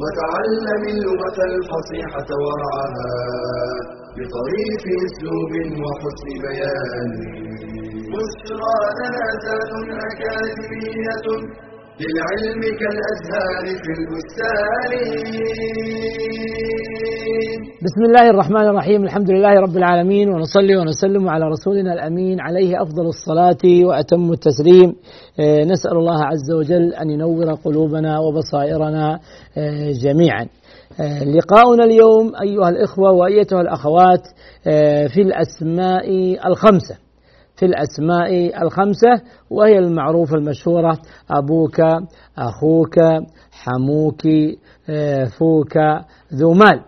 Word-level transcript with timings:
وتعلم 0.00 0.82
اللغة 0.94 1.38
الفصيحة 1.52 2.30
ورعاها 2.44 3.12
بطريف 4.16 4.82
أسلوب 5.06 5.52
وحسن 5.84 6.28
بيان. 6.44 7.10
بشرى 8.12 8.76
أكاديمية. 10.08 11.26
للعلم 12.00 12.60
كالأزهار 12.80 13.64
في 13.82 13.90
البستان 13.98 14.92
بسم 17.82 18.04
الله 18.04 18.30
الرحمن 18.30 18.66
الرحيم 18.68 19.04
الحمد 19.04 19.30
لله 19.30 19.60
رب 19.60 19.76
العالمين 19.76 20.28
ونصلي 20.28 20.76
ونسلم 20.76 21.28
على 21.28 21.44
رسولنا 21.44 21.92
الأمين 21.92 22.40
عليه 22.40 22.82
أفضل 22.82 23.06
الصلاة 23.06 23.86
وأتم 23.86 24.32
التسليم 24.32 24.94
آه، 25.40 25.64
نسأل 25.64 25.92
الله 25.92 26.24
عز 26.24 26.52
وجل 26.52 26.94
أن 26.94 27.10
ينور 27.10 27.54
قلوبنا 27.54 28.18
وبصائرنا 28.18 29.20
آه، 29.58 29.92
جميعا. 29.92 30.46
آه، 31.00 31.24
لقاؤنا 31.24 31.84
اليوم 31.84 32.32
أيها 32.42 32.68
الإخوة 32.68 33.10
وأيتها 33.10 33.60
الأخوات 33.60 34.22
في 35.14 35.22
الأسماء 35.22 36.08
الخمسة. 36.46 36.96
في 37.56 37.66
الأسماء 37.66 38.62
الخمسة 38.62 39.22
وهي 39.50 39.78
المعروفه 39.78 40.34
المشهورة 40.34 40.98
أبوك 41.30 41.80
أخوك 42.38 42.98
حموك 43.52 44.22
فوك 45.38 45.76
ذو 46.34 46.52
مال. 46.52 46.80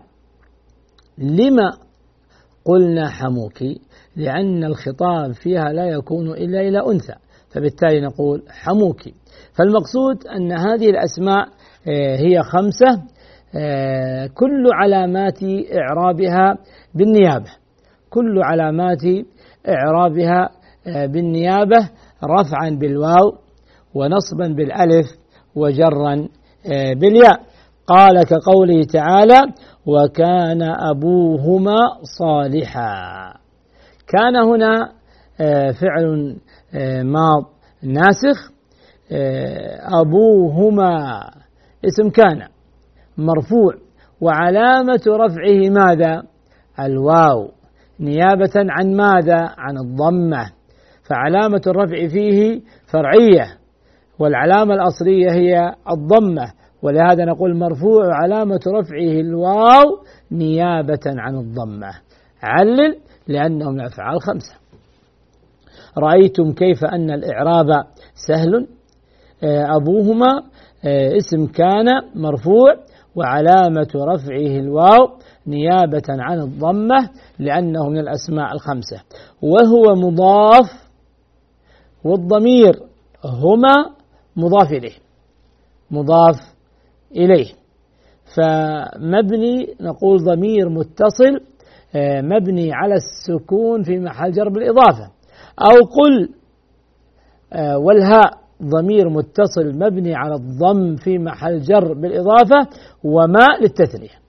لما 1.17 1.71
قلنا 2.65 3.09
حموك؟ 3.09 3.63
لأن 4.15 4.63
الخطاب 4.63 5.31
فيها 5.31 5.73
لا 5.73 5.85
يكون 5.85 6.29
إلا 6.29 6.59
إلى 6.59 6.79
أنثى 6.91 7.13
فبالتالي 7.49 8.01
نقول 8.01 8.43
حموك. 8.49 9.01
فالمقصود 9.53 10.27
أن 10.27 10.51
هذه 10.51 10.89
الأسماء 10.89 11.47
آه، 11.87 12.15
هي 12.17 12.41
خمسة 12.43 13.03
آه، 13.57 14.27
كل 14.27 14.69
علامات 14.73 15.39
إعرابها 15.77 16.57
بالنيابة. 16.95 17.49
كل 18.09 18.43
علامات 18.43 19.01
إعرابها 19.69 20.49
آه، 20.87 21.05
بالنيابة 21.05 21.89
رفعا 22.23 22.69
بالواو 22.69 23.33
ونصبا 23.93 24.47
بالألف 24.47 25.05
وجرا 25.55 26.27
بالياء. 26.99 27.39
قال 27.87 28.23
كقوله 28.23 28.83
تعالى 28.83 29.41
وكان 29.85 30.61
أبوهما 30.61 31.75
صالحا. 32.19 33.33
كان 34.07 34.35
هنا 34.35 34.91
آه، 35.41 35.71
فعل 35.71 36.35
آه، 36.75 37.03
ماض 37.03 37.43
ناسخ 37.83 38.51
آه، 39.11 39.79
أبوهما 40.01 41.19
اسم 41.85 42.09
كان 42.09 42.47
مرفوع. 43.17 43.73
وعلامة 44.21 45.01
رفعه 45.07 45.69
ماذا؟ 45.69 46.23
الواو. 46.79 47.51
نيابة 47.99 48.51
عن 48.55 48.95
ماذا؟ 48.95 49.53
عن 49.57 49.77
الضمة. 49.77 50.51
فعلامة 51.09 51.61
الرفع 51.67 52.07
فيه 52.07 52.61
فرعية 52.87 53.57
والعلامة 54.19 54.73
الأصلية 54.73 55.31
هي 55.31 55.75
الضمة. 55.91 56.51
ولهذا 56.81 57.25
نقول 57.25 57.57
مرفوع 57.57 58.15
علامة 58.23 58.59
رفعه 58.67 59.19
الواو 59.21 60.03
نيابة 60.31 60.99
عن 61.05 61.35
الضمة. 61.35 61.91
علل 62.43 62.97
لأنه 63.27 63.71
من 63.71 63.79
الأفعال 63.79 64.21
خمسة 64.21 64.55
رأيتم 65.97 66.53
كيف 66.53 66.85
أن 66.85 67.11
الإعراب 67.11 67.67
سهل؟ 68.27 68.67
آه، 69.43 69.75
أبوهما 69.75 70.43
آه، 70.85 71.17
اسم 71.17 71.47
كان 71.47 71.85
مرفوع 72.15 72.75
وعلامة 73.15 73.87
رفعه 73.95 74.59
الواو 74.59 75.09
نيابة 75.47 76.03
عن 76.09 76.39
الضمة 76.39 77.09
لأنه 77.39 77.89
من 77.89 77.97
الأسماء 77.97 78.53
الخمسة. 78.53 79.01
وهو 79.41 79.95
مضاف 79.95 80.85
والضمير 82.03 82.73
هما 83.25 83.95
مضاف 84.35 84.71
إليه. 84.71 84.95
مضاف 85.91 86.35
إليه. 87.15 87.51
فمبني 88.35 89.75
نقول 89.81 90.23
ضمير 90.23 90.69
متصل 90.69 91.39
آه، 91.95 92.21
مبني 92.21 92.73
على 92.73 92.95
السكون 92.95 93.83
في 93.83 93.99
محل 93.99 94.31
جر 94.31 94.49
بالإضافة 94.49 95.11
أو 95.61 95.85
قل 95.85 96.29
آه، 97.53 97.77
والهاء 97.77 98.31
ضمير 98.63 99.09
متصل 99.09 99.75
مبني 99.75 100.15
على 100.15 100.35
الضم 100.35 100.95
في 100.95 101.17
محل 101.17 101.61
جر 101.61 101.93
بالإضافة 101.93 102.67
وماء 103.03 103.61
للتثنية. 103.61 104.24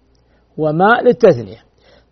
وماء 0.58 1.04
للتثنية. 1.04 1.58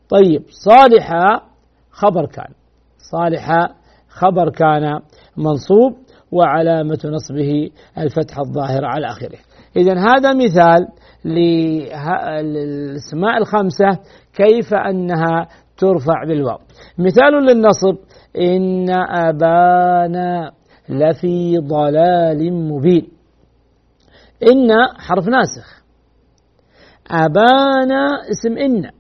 طيب 0.08 0.42
صالحة 0.48 1.42
خبر 1.90 2.26
كان. 2.26 2.54
صالحة 2.98 3.68
خبر 4.08 4.50
كان 4.50 5.00
منصوب 5.36 5.96
وعلامة 6.32 6.98
نصبه 7.04 7.70
الفتحة 7.98 8.42
الظاهرة 8.42 8.86
على 8.86 9.06
آخره. 9.06 9.38
إذا 9.76 9.92
هذا 9.92 10.34
مثال 10.34 10.88
للأسماء 11.24 13.38
الخمسة 13.38 13.98
كيف 14.34 14.74
أنها 14.74 15.48
ترفع 15.78 16.24
بالواو. 16.28 16.58
مثال 16.98 17.32
للنصب 17.32 17.96
إن 18.38 18.90
أبانا 19.10 20.52
لفي 20.88 21.58
ضلال 21.58 22.52
مبين. 22.52 23.08
إن 24.42 24.68
حرف 24.98 25.28
ناسخ. 25.28 25.83
أبانا 27.10 28.06
اسم 28.30 28.58
إن. 28.58 28.90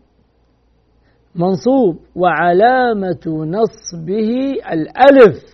منصوب 1.34 1.98
وعلامة 2.16 3.26
نصبه 3.26 4.52
الألف. 4.72 5.44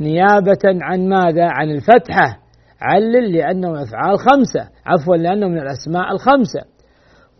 نيابة 0.00 0.62
عن 0.64 1.08
ماذا؟ 1.08 1.44
عن 1.44 1.70
الفتحة. 1.70 2.38
علل 2.80 3.32
لأنه 3.32 3.70
من 3.70 3.78
أفعال 3.78 4.18
خمسة 4.18 4.68
عفوا 4.86 5.16
لأنه 5.16 5.48
من 5.48 5.58
الأسماء 5.58 6.12
الخمسة. 6.12 6.60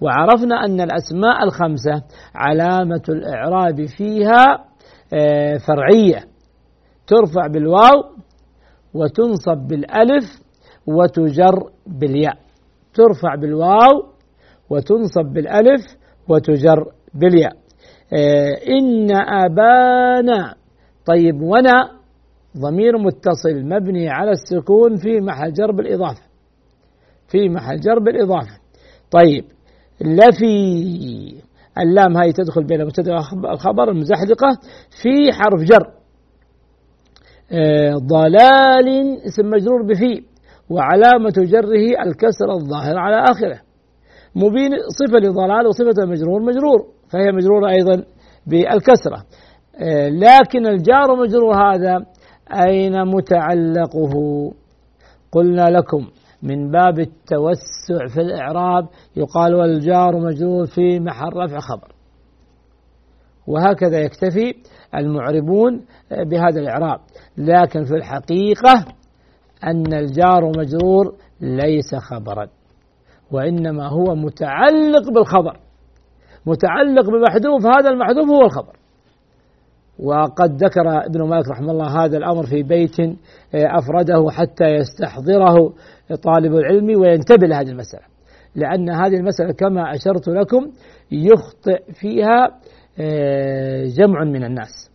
وعرفنا 0.00 0.64
أن 0.64 0.80
الأسماء 0.80 1.44
الخمسة 1.44 2.02
علامة 2.34 3.02
الإعراب 3.08 3.84
فيها 3.84 4.64
آه، 5.14 5.56
فرعية. 5.56 6.20
ترفع 7.06 7.47
بالواو 7.47 8.02
وتنصب 8.94 9.68
بالألف 9.68 10.24
وتجر 10.86 11.70
بالياء. 11.86 12.36
ترفع 12.94 13.34
بالواو 13.34 14.17
وتنصب 14.70 15.32
بالألف 15.34 15.84
وتجر 16.28 16.84
بالياء. 17.14 17.52
آه، 18.12 18.58
إن 18.68 19.10
أبانا 19.16 20.54
طيب 21.06 21.42
ونا 21.42 21.90
ضمير 22.56 22.98
متصل 22.98 23.62
مبني 23.64 24.08
على 24.08 24.30
السكون 24.30 24.96
في 24.96 25.20
محل 25.20 25.52
جر 25.52 25.72
بالإضافة 25.72 26.22
في 27.28 27.48
محل 27.48 27.80
جر 27.80 27.98
بالإضافة 27.98 28.58
طيب 29.10 29.44
لفي 30.00 30.54
اللام 31.78 32.16
هاي 32.16 32.32
تدخل 32.32 32.64
بين 32.64 32.84
مبتدا 32.84 33.14
الخبر 33.53 33.91
المزحلقة 33.91 34.59
في 35.03 35.32
حرف 35.32 35.60
جر. 35.60 35.92
آه، 37.53 37.94
ضلال 37.94 39.18
اسم 39.26 39.50
مجرور 39.50 39.82
بفي 39.82 40.22
وعلامة 40.71 41.32
جره 41.36 42.03
الكسر 42.06 42.53
الظاهر 42.53 42.98
على 42.98 43.24
آخره. 43.30 43.67
مبين 44.34 44.71
صفة 44.98 45.19
لضلال 45.19 45.66
وصفة 45.66 46.03
المجرور 46.03 46.42
مجرور. 46.42 46.86
فهي 47.10 47.33
مجرورة 47.33 47.71
أيضا 47.71 48.04
بالكسرة. 48.47 49.25
آه، 49.80 50.09
لكن 50.09 50.66
الجار 50.66 51.16
مجرور 51.16 51.54
هذا 51.54 52.07
أين 52.66 53.07
متعلقه؟ 53.07 54.13
قلنا 55.33 55.71
لكم 55.71 56.07
من 56.42 56.71
باب 56.71 56.98
التوسع 56.98 58.07
في 58.15 58.21
الإعراب 58.21 58.89
يقال 59.16 59.54
والجار 59.54 60.16
مجرور 60.16 60.66
في 60.66 61.01
محل 61.01 61.36
رفع 61.36 61.59
خبر. 61.59 61.92
وهكذا 63.47 63.98
يكتفي 63.98 64.54
المعربون 64.95 65.84
بهذا 66.10 66.60
الإعراب. 66.60 67.01
لكن 67.39 67.84
في 67.84 67.95
الحقيقة 67.95 68.84
أن 69.65 69.92
الجار 69.95 70.53
مجرور 70.59 71.15
ليس 71.41 71.95
خبرا. 71.95 72.47
وإنما 73.33 73.89
هو 73.89 74.15
متعلق 74.15 75.10
بالخبر. 75.15 75.60
متعلق 76.47 77.10
بمحذوف 77.10 77.66
هذا 77.66 77.91
المحذوف 77.91 78.28
هو 78.28 78.45
الخبر. 78.45 78.77
وقد 79.98 80.65
ذكر 80.65 81.07
ابن 81.07 81.22
مالك 81.28 81.48
رحمه 81.48 81.71
الله 81.72 82.04
هذا 82.04 82.16
الأمر 82.16 82.47
في 82.47 82.63
بيت 82.63 83.01
آه، 83.01 83.16
أفرده 83.54 84.30
حتى 84.30 84.65
يستحضره 84.65 85.75
طالب 86.22 86.54
العلم 86.54 87.01
وينتبه 87.01 87.47
لهذه 87.47 87.69
المسألة. 87.69 88.04
لأن 88.54 88.91
هذه 88.91 89.16
المسألة 89.16 89.53
كما 89.53 89.95
أشرت 89.95 90.28
لكم 90.28 90.71
يخطئ 91.13 91.92
فيها 91.92 92.59
آه، 93.01 93.84
جمع 93.84 94.24
من 94.24 94.45
الناس. 94.45 94.91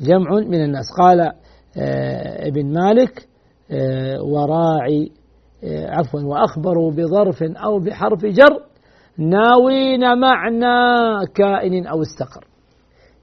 جمع 0.00 0.30
من 0.30 0.64
الناس. 0.64 0.84
قال 1.00 1.20
آه، 1.20 2.48
ابن 2.48 2.72
مالك 2.72 3.28
وراعي 4.24 5.10
عفوا 5.64 6.20
وأخبروا 6.20 6.90
بظرف 6.90 7.42
أو 7.42 7.78
بحرف 7.78 8.26
جر 8.26 8.62
ناوين 9.18 10.18
معنى 10.18 11.26
كائن 11.34 11.86
أو 11.86 12.02
استقر. 12.02 12.44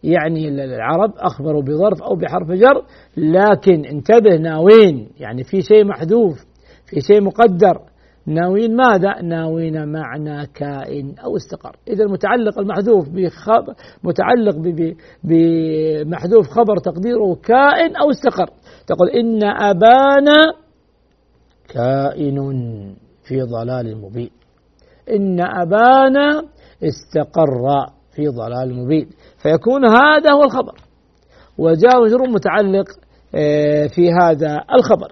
يعني 0.04 0.50
العرب 0.50 1.14
أخبروا 1.18 1.62
بظرف 1.62 2.04
أو 2.04 2.16
بحرف 2.16 2.52
جر 2.52 2.84
لكن 3.18 3.86
انتبه 3.86 4.38
ناوين 4.38 5.10
يعني 5.20 5.44
في 5.44 5.62
شيء 5.62 5.86
محذوف 5.86 6.46
في 6.86 7.02
شيء 7.02 7.22
مقدر. 7.22 7.80
ناوين 8.28 8.76
ماذا؟ 8.76 9.22
ناوين 9.22 9.92
معنى 9.92 10.48
كائن 10.48 11.16
أو 11.26 11.36
استقر. 11.36 11.76
إذا 11.88 12.04
المتعلق 12.04 12.60
المحذوف 12.60 13.10
بخب 13.10 13.76
متعلق 14.04 14.56
بمحذوف 15.24 16.48
خبر 16.48 16.78
تقديره 16.78 17.36
كائن 17.44 17.96
أو 17.96 18.10
استقر. 18.12 18.50
تقول 18.88 19.10
إن 19.10 19.44
أبانا 19.44 20.65
كائن 21.70 22.38
في 23.24 23.42
ضلال 23.42 24.02
مبين. 24.02 24.30
إن 25.10 25.42
أبانا 25.42 26.44
استقر 26.84 27.88
في 28.16 28.28
ضلال 28.28 28.74
مبين. 28.74 29.10
فيكون 29.38 29.86
هذا 29.86 30.32
هو 30.34 30.44
الخبر. 30.44 30.76
وجاء 31.58 32.04
مجرور 32.04 32.30
متعلق 32.30 32.86
آه، 33.36 33.88
في 33.88 34.12
هذا 34.12 34.64
الخبر. 34.76 35.12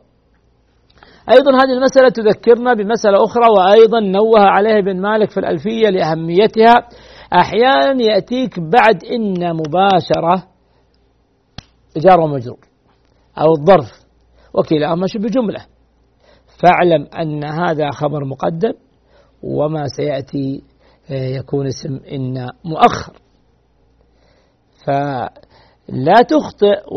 أيضا 1.29 1.51
هذه 1.51 1.73
المسألة 1.77 2.09
تذكرنا 2.09 2.73
بمسألة 2.73 3.23
أخرى 3.23 3.47
وأيضا 3.57 3.99
نوه 3.99 4.39
عليها 4.39 4.79
ابن 4.79 5.01
مالك 5.01 5.29
في 5.29 5.39
الألفية 5.39 5.89
لأهميتها. 5.89 6.87
أحيانا 7.33 8.03
يأتيك 8.03 8.59
بعد 8.59 9.03
إن 9.03 9.55
مباشرة 9.55 10.47
جار 11.97 12.19
ومجرور 12.19 12.59
أو 13.37 13.51
الظرف. 13.57 13.91
وكلاهما 14.53 15.07
شبه 15.07 15.27
جملة. 15.27 15.72
فاعلم 16.63 17.07
أن 17.21 17.43
هذا 17.43 17.91
خبر 17.91 18.25
مقدم 18.25 18.73
وما 19.43 19.87
سيأتي 19.87 20.63
آه، 21.11 21.27
يكون 21.27 21.67
اسم 21.67 21.99
إن 22.11 22.49
مؤخر. 22.65 23.13
فلا 24.85 26.21
تخطئ 26.29 26.93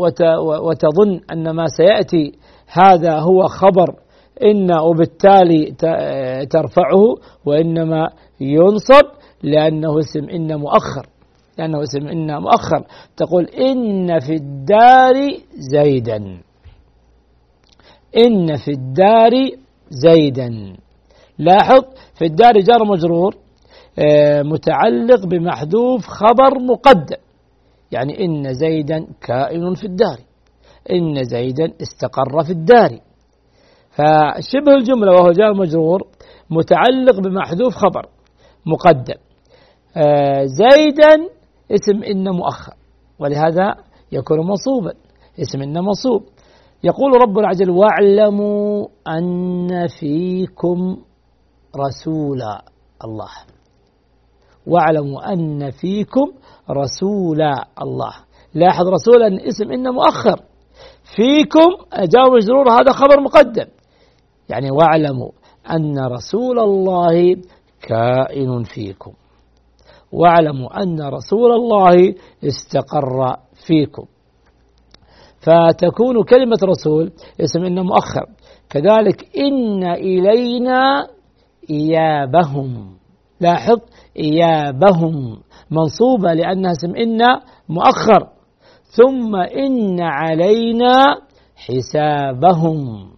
وتظن 0.61 1.19
أن 1.31 1.49
ما 1.49 1.67
سيأتي 1.67 2.37
هذا 2.67 3.19
هو 3.19 3.47
خبر 3.47 3.95
إن 4.43 4.79
وبالتالي 4.79 5.71
ترفعه 6.49 7.15
وإنما 7.45 8.09
ينصب 8.39 9.05
لأنه 9.43 9.99
اسم 9.99 10.29
إن 10.29 10.55
مؤخر. 10.55 11.07
لأنه 11.57 11.83
اسم 11.83 12.07
إن 12.07 12.41
مؤخر. 12.41 12.85
تقول 13.17 13.43
إن 13.43 14.19
في 14.19 14.33
الدار 14.33 15.15
زيدا. 15.53 16.46
إن 18.15 18.55
في 18.55 18.71
الدار 18.71 19.31
زيدا. 19.89 20.77
لاحظ 21.39 21.81
في 22.15 22.25
الدار 22.25 22.53
جار 22.59 22.85
مجرور 22.85 23.35
آه، 23.99 24.41
متعلق 24.41 25.25
بمحذوف 25.25 26.07
خبر 26.07 26.59
مقدم. 26.59 27.17
يعني 27.91 28.25
إن 28.25 28.53
زيدا 28.53 29.07
كائن 29.21 29.73
في 29.73 29.83
الدار. 29.83 30.17
إن 30.91 31.23
زيدا 31.23 31.73
استقر 31.81 32.43
في 32.43 32.51
الدار. 32.51 32.89
فشبه 33.89 34.73
الجملة 34.73 35.11
وهو 35.11 35.31
جار 35.31 35.53
مجرور 35.53 36.07
متعلق 36.49 37.19
بمحذوف 37.19 37.75
خبر 37.75 38.09
مقدم. 38.65 39.17
آه، 39.97 40.45
زيدا 40.45 41.29
اسم 41.71 42.03
إن 42.03 42.29
مؤخر 42.29 42.73
ولهذا 43.19 43.75
يكون 44.11 44.39
منصوبا. 44.47 44.93
اسم 45.41 45.61
إن 45.61 45.73
منصوب. 45.83 46.23
يقول 46.83 47.21
ربنا 47.21 47.47
عز 47.47 47.61
وجل 47.61 47.71
واعلموا 47.71 48.87
أن 49.07 49.87
فيكم 49.99 50.97
رسول 51.75 52.41
الله. 53.03 53.31
واعلموا 54.67 55.33
أن 55.33 55.71
فيكم 55.71 56.31
رسول 56.69 57.41
الله. 57.81 58.13
لاحظ 58.53 58.87
رسولا 58.87 59.47
اسم 59.47 59.71
إن 59.71 59.93
مؤخر. 59.93 60.41
فيكم 61.15 61.69
جاء 61.93 62.31
مجرور 62.35 62.69
هذا 62.69 62.91
خبر 62.91 63.21
مقدم. 63.21 63.67
يعني 64.49 64.71
واعلموا 64.71 65.31
أن 65.71 65.99
رسول 65.99 66.59
الله 66.59 67.35
كائن 67.81 68.63
فيكم. 68.63 69.13
واعلموا 70.11 70.83
أن 70.83 71.01
رسول 71.01 71.51
الله 71.51 72.15
استقر 72.43 73.37
فيكم. 73.67 74.05
فتكون 75.47 76.23
كلمة 76.23 76.57
رسول 76.63 77.11
اسم 77.41 77.63
إن 77.63 77.79
مؤخر. 77.79 78.25
كذلك 78.69 79.37
إن 79.37 79.83
إلينا 79.83 81.07
إيابهم. 81.69 82.97
لاحظ 83.41 83.79
إيابهم. 84.19 85.37
منصوبة 85.71 86.33
لأنها 86.33 86.71
اسم 86.71 86.95
إن 86.95 87.19
مؤخر. 87.69 88.27
ثم 88.83 89.35
إن 89.35 90.01
علينا 90.01 91.03
حسابهم. 91.55 93.09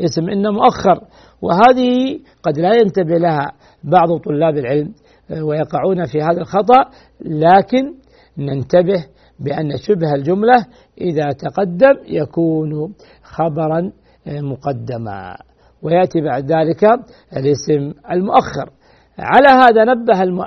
اسم 0.00 0.28
إن 0.28 0.54
مؤخر. 0.54 1.00
وهذه 1.42 2.18
قد 2.42 2.58
لا 2.58 2.70
ينتبه 2.76 3.18
لها 3.18 3.52
بعض 3.84 4.18
طلاب 4.24 4.56
العلم 4.56 4.94
ويقعون 5.42 6.06
في 6.06 6.18
هذا 6.18 6.40
الخطأ 6.40 6.84
لكن 7.20 7.94
ننتبه 8.38 9.06
بأن 9.42 9.76
شبه 9.76 10.14
الجملة 10.14 10.66
إذا 11.00 11.32
تقدم 11.32 11.94
يكون 12.06 12.94
خبرا 13.22 13.92
مقدما. 14.26 15.36
ويأتي 15.82 16.20
بعد 16.20 16.52
ذلك 16.52 16.84
الاسم 17.36 17.94
المؤخر. 18.10 18.70
على 19.18 19.48
هذا 19.48 19.84
نبه 19.84 20.22
الم... 20.22 20.40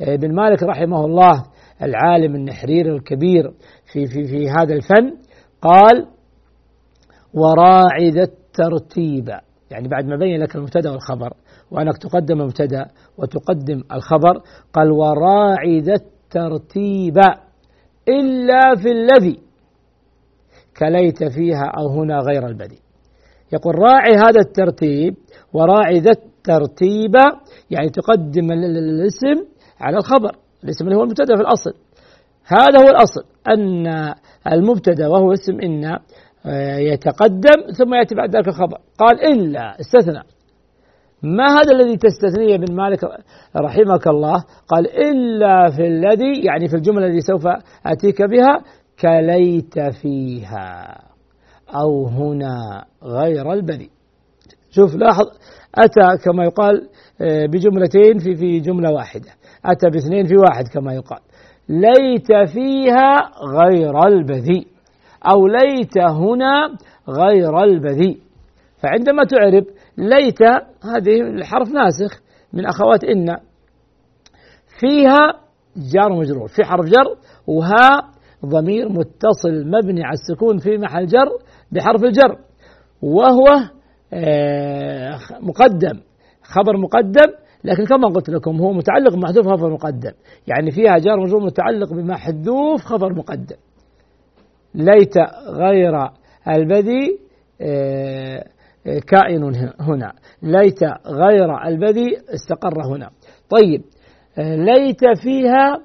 ابن 0.00 0.34
مالك 0.34 0.62
رحمه 0.62 1.04
الله 1.04 1.44
العالم 1.82 2.34
النحرير 2.34 2.94
الكبير 2.94 3.50
في 3.92 4.06
في 4.06 4.24
في 4.24 4.50
هذا 4.50 4.74
الفن. 4.74 5.16
قال 5.62 6.06
وراعي 7.34 8.10
ذا 8.10 8.22
الترتيب. 8.22 9.28
يعني 9.70 9.88
بعد 9.88 10.04
ما 10.04 10.16
بين 10.16 10.40
لك 10.40 10.56
المبتدأ 10.56 10.90
والخبر 10.90 11.32
وأنك 11.70 11.98
تقدم 11.98 12.40
المبتدأ 12.40 12.86
وتقدم 13.18 13.82
الخبر 13.92 14.42
قال 14.72 14.90
وراعي 14.90 15.80
ذا 15.80 15.94
الترتيب 16.28 17.18
إلا 18.08 18.74
في 18.82 18.90
الذي 18.90 19.38
كليت 20.78 21.24
فيها 21.24 21.72
أو 21.78 21.88
هنا 21.88 22.18
غير 22.18 22.46
البذي. 22.46 22.80
يقول 23.52 23.74
راعي 23.78 24.12
هذا 24.12 24.40
الترتيب 24.40 25.14
وراعي 25.52 25.98
ذا 25.98 26.10
الترتيب 26.10 27.14
يعني 27.70 27.90
تقدم 27.90 28.52
الاسم 28.52 29.46
على 29.80 29.96
الخبر 29.96 30.36
الاسم 30.64 30.84
اللي 30.84 30.96
هو 30.96 31.02
المبتدا 31.02 31.36
في 31.36 31.42
الأصل. 31.42 31.72
هذا 32.44 32.84
هو 32.84 32.88
الأصل 32.88 33.24
أن 33.48 33.86
المبتدا 34.52 35.06
وهو 35.08 35.32
اسم 35.32 35.60
إن 35.60 35.84
آه، 36.46 36.76
يتقدم 36.76 37.72
ثم 37.78 37.94
يأتي 37.94 38.14
بعد 38.14 38.36
ذلك 38.36 38.48
الخبر. 38.48 38.78
قال 38.98 39.32
إلا 39.32 39.80
استثنى. 39.80 40.22
ما 41.22 41.46
هذا 41.46 41.72
الذي 41.72 41.96
تستثنيه 41.96 42.54
ابن 42.54 42.74
مالك 42.74 43.04
رحمك 43.56 44.06
الله؟ 44.06 44.44
قال 44.68 44.86
إلا 44.90 45.70
في 45.70 45.86
الذي 45.86 46.44
يعني 46.44 46.68
في 46.68 46.76
الجملة 46.76 47.06
التي 47.06 47.20
سوف 47.20 47.46
أتيك 47.86 48.22
بها 48.22 48.62
كليت 49.00 49.80
فيها 50.02 50.98
أو 51.74 52.06
هنا 52.06 52.84
غير 53.02 53.52
البذي 53.52 53.90
شوف 54.70 54.94
لاحظ 54.94 55.26
أتى 55.74 56.22
كما 56.24 56.44
يقال 56.44 56.88
آه، 57.20 57.46
بجملتين 57.46 58.18
في 58.18 58.34
في 58.34 58.60
جملة 58.60 58.92
واحدة. 58.92 59.30
أتى 59.64 59.90
باثنين 59.90 60.26
في 60.26 60.36
واحد 60.36 60.64
كما 60.74 60.94
يقال. 60.94 61.20
ليت 61.68 62.48
فيها 62.52 63.16
غير 63.60 64.06
البذيء 64.06 64.66
أو 65.30 65.46
ليت 65.46 65.98
هنا 65.98 66.76
غير 67.08 67.62
البذيء. 67.62 68.18
فعندما 68.82 69.24
تعرب 69.24 69.64
ليت 69.98 70.42
هذه 70.84 71.20
الحرف 71.20 71.68
ناسخ 71.68 72.20
من 72.52 72.66
أخوات 72.66 73.04
إن. 73.04 73.36
فيها 74.80 75.48
جار 75.92 76.12
مجرور 76.12 76.48
في 76.48 76.64
حرف 76.64 76.84
جر 76.84 77.16
وها 77.46 78.10
ضمير 78.46 78.88
متصل 78.88 79.66
مبني 79.66 80.04
على 80.04 80.14
السكون 80.14 80.58
في 80.58 80.78
محل 80.78 81.06
جر 81.06 81.28
بحرف 81.72 82.04
الجر. 82.04 82.38
وهو 83.02 83.46
آه، 84.12 85.18
مقدم 85.40 86.00
خبر 86.42 86.76
مقدم 86.76 87.32
لكن 87.64 87.84
كما 87.84 88.08
قلت 88.08 88.30
لكم 88.30 88.56
هو 88.56 88.72
متعلق 88.72 89.14
بمحذوف 89.14 89.46
خبر 89.46 89.72
مقدم. 89.72 90.12
يعني 90.46 90.70
فيها 90.70 90.98
جار 90.98 91.20
مجرور 91.20 91.44
متعلق 91.44 91.92
بمحذوف 91.92 92.84
خبر 92.84 93.14
مقدم. 93.14 93.56
ليت 94.74 95.14
غير 95.48 96.10
البذي 96.48 97.18
آه، 97.60 98.44
كائن 98.84 99.44
هنا 99.80 100.12
ليت 100.42 100.82
غير 101.06 101.66
البذي 101.66 102.16
استقر 102.34 102.86
هنا. 102.94 103.10
طيب 103.50 103.82
ليت 104.38 105.00
فيها 105.22 105.78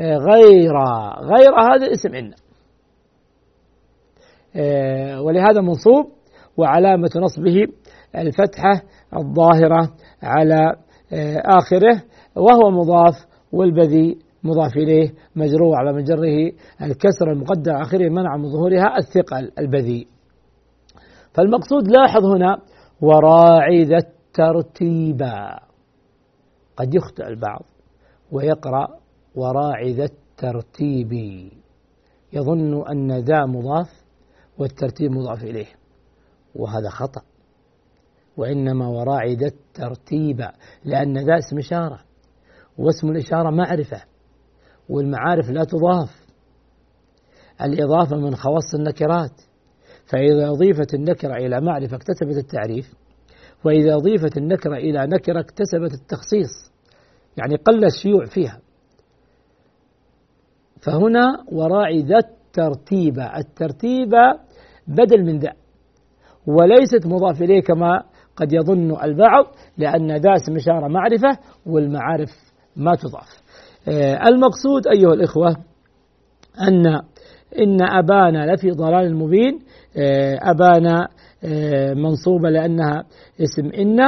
غير. 0.00 0.72
غير 1.20 1.54
هذا 1.72 1.92
اسم 1.92 2.14
إن. 2.14 2.32
ولهذا 5.20 5.60
منصوب 5.60 6.06
وعلامة 6.56 7.10
نصبه 7.16 7.66
الفتحة 8.16 8.82
الظاهرة 9.16 9.92
على 10.22 10.76
آخره 11.44 12.02
وهو 12.36 12.70
مضاف 12.70 13.14
والبذي 13.52 14.18
مضاف 14.44 14.76
إليه 14.76 15.10
مجرور 15.36 15.76
علامة 15.76 15.92
جره 15.92 16.52
الكسر 16.82 17.32
المقدر 17.32 17.82
آخره 17.82 18.08
منع 18.08 18.36
من 18.36 18.52
ظهورها 18.52 18.96
الثقل 18.98 19.52
البذي 19.58 20.06
فالمقصود 21.34 21.88
لاحظ 21.88 22.24
هنا 22.24 22.58
وراعي 23.00 23.84
ذا 23.84 23.96
الترتيب. 23.96 25.22
قد 26.76 26.94
يخطئ 26.94 27.26
البعض 27.26 27.62
ويقرأ 28.32 28.88
وراعي 29.34 29.92
ذا 29.92 30.04
الترتيب. 30.04 31.12
يظن 32.32 32.88
أن 32.88 33.18
ذا 33.18 33.46
مضاف 33.46 34.04
والترتيب 34.58 35.10
مضاف 35.10 35.44
إليه 35.44 35.66
وهذا 36.54 36.88
خطأ. 36.88 37.22
وإنما 38.36 38.88
وراعي 38.88 39.34
ذا 39.34 39.46
الترتيب 39.46 40.48
لأن 40.84 41.18
ذا 41.18 41.38
اسم 41.38 41.58
إشارة 41.58 42.00
واسم 42.78 43.10
الإشارة 43.10 43.50
معرفة 43.50 44.02
والمعارف 44.88 45.50
لا 45.50 45.64
تضاف. 45.64 46.24
الإضافة 47.62 48.16
من 48.16 48.34
خواص 48.34 48.74
النكرات. 48.74 49.53
فإذا 50.06 50.48
أضيفت 50.48 50.94
النكرة 50.94 51.34
إلى 51.34 51.60
معرفة 51.60 51.96
اكتسبت 51.96 52.36
التعريف 52.36 52.94
وإذا 53.64 53.94
أضيفت 53.94 54.36
النكرة 54.36 54.76
إلى 54.76 55.06
نكرة 55.06 55.40
اكتسبت 55.40 55.94
التخصيص 55.94 56.72
يعني 57.36 57.56
قل 57.56 57.84
الشيوع 57.84 58.24
فيها. 58.24 58.60
فهنا 60.82 61.44
وراعي 61.52 62.02
ذا 62.02 62.18
الترتيب 62.18 63.18
الترتيب 63.18 64.10
بدل 64.88 65.24
من 65.24 65.38
ذا 65.38 65.52
وليست 66.46 67.06
مضاف 67.06 67.42
إليه 67.42 67.62
كما 67.62 68.02
قد 68.36 68.52
يظن 68.52 69.02
البعض 69.02 69.44
لأن 69.78 70.16
ذا 70.16 70.34
اسم 70.34 70.56
إشارة 70.56 70.88
معرفة 70.88 71.38
والمعارف 71.66 72.30
ما 72.76 72.94
تضاف. 72.94 73.42
آه، 73.88 74.28
المقصود 74.28 74.86
أيها 74.86 75.14
الإخوة 75.14 75.56
أن 76.68 76.86
إن 77.58 77.82
أبانا 77.82 78.54
لفي 78.54 78.70
ضلال 78.70 79.16
مبين 79.16 79.58
أبانا 80.42 81.08
آه، 81.44 81.94
منصوبة 81.94 82.50
لأنها 82.50 83.04
اسم 83.40 83.70
إن 83.80 83.98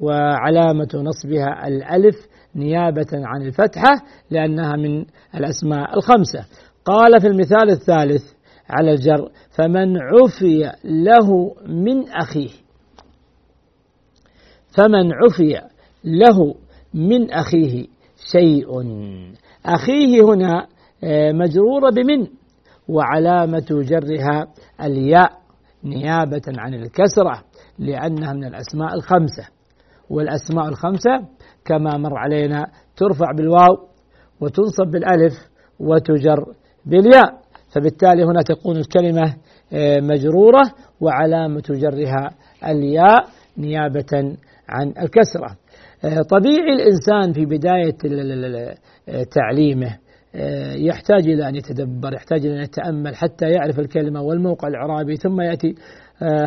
وعلامة 0.00 0.88
نصبها 0.94 1.68
الألف 1.68 2.16
نيابة 2.56 3.06
عن 3.12 3.42
الفتحة 3.42 4.02
لأنها 4.30 4.76
من 4.76 5.04
الأسماء 5.34 5.96
الخمسة. 5.96 6.44
قال 6.84 7.20
في 7.20 7.26
المثال 7.26 7.70
الثالث 7.70 8.22
على 8.70 8.90
الجر 8.90 9.30
فمن 9.50 9.96
عفي 9.96 10.72
له 10.84 11.54
من 11.66 12.08
أخيه. 12.08 12.50
فمن 14.76 15.12
عفي 15.12 15.60
له 16.04 16.54
من 16.94 17.30
أخيه 17.30 17.86
شيء. 18.32 18.66
أخيه 19.66 20.22
هنا 20.24 20.66
آه، 21.04 21.32
مجرورة 21.32 21.90
بمن؟ 21.90 22.26
وعلامة 22.92 23.66
جرها 23.70 24.46
الياء 24.82 25.30
نيابة 25.84 26.42
عن 26.58 26.74
الكسرة 26.74 27.42
لأنها 27.78 28.32
من 28.32 28.44
الأسماء 28.44 28.94
الخمسة. 28.94 29.48
والأسماء 30.10 30.68
الخمسة 30.68 31.28
كما 31.64 31.96
مر 31.96 32.18
علينا 32.18 32.66
ترفع 32.96 33.26
بالواو 33.36 33.88
وتنصب 34.40 34.86
بالألف 34.92 35.32
وتجر 35.80 36.44
بالياء. 36.86 37.42
فبالتالي 37.74 38.24
هنا 38.24 38.42
تكون 38.42 38.76
الكلمة 38.76 39.34
آه، 39.72 40.00
مجرورة 40.00 40.62
وعلامة 41.00 41.62
جرها 41.70 42.30
الياء 42.66 43.28
نيابة 43.58 44.36
عن 44.68 44.88
الكسرة. 44.88 45.56
آه، 46.04 46.22
طبيعي 46.30 46.72
الإنسان 46.72 47.32
في 47.32 47.46
بداية 47.46 47.96
آه، 49.08 49.22
تعليمه 49.22 49.98
يحتاج 50.76 51.28
إلى 51.28 51.48
أن 51.48 51.56
يتدبر 51.56 52.14
يحتاج 52.14 52.46
إلى 52.46 52.56
أن 52.56 52.62
يتأمل 52.62 53.16
حتى 53.16 53.46
يعرف 53.50 53.78
الكلمة 53.78 54.22
والموقع 54.22 54.68
الإعرابي 54.68 55.16
ثم 55.16 55.40
يأتي. 55.40 55.74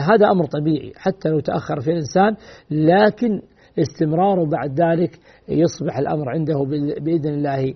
هذا 0.02 0.32
أمر 0.32 0.46
طبيعي 0.46 0.92
حتى 0.96 1.30
لو 1.30 1.40
تأخر 1.40 1.80
في 1.80 1.92
الإنسان 1.92 2.36
لكن 2.72 3.42
استمراره 3.80 4.50
بعد 4.50 4.82
ذلك 4.82 5.20
يصبح 5.50 5.98
الأمر 5.98 6.30
عنده 6.30 6.64
بإذن 7.02 7.34
الله 7.34 7.74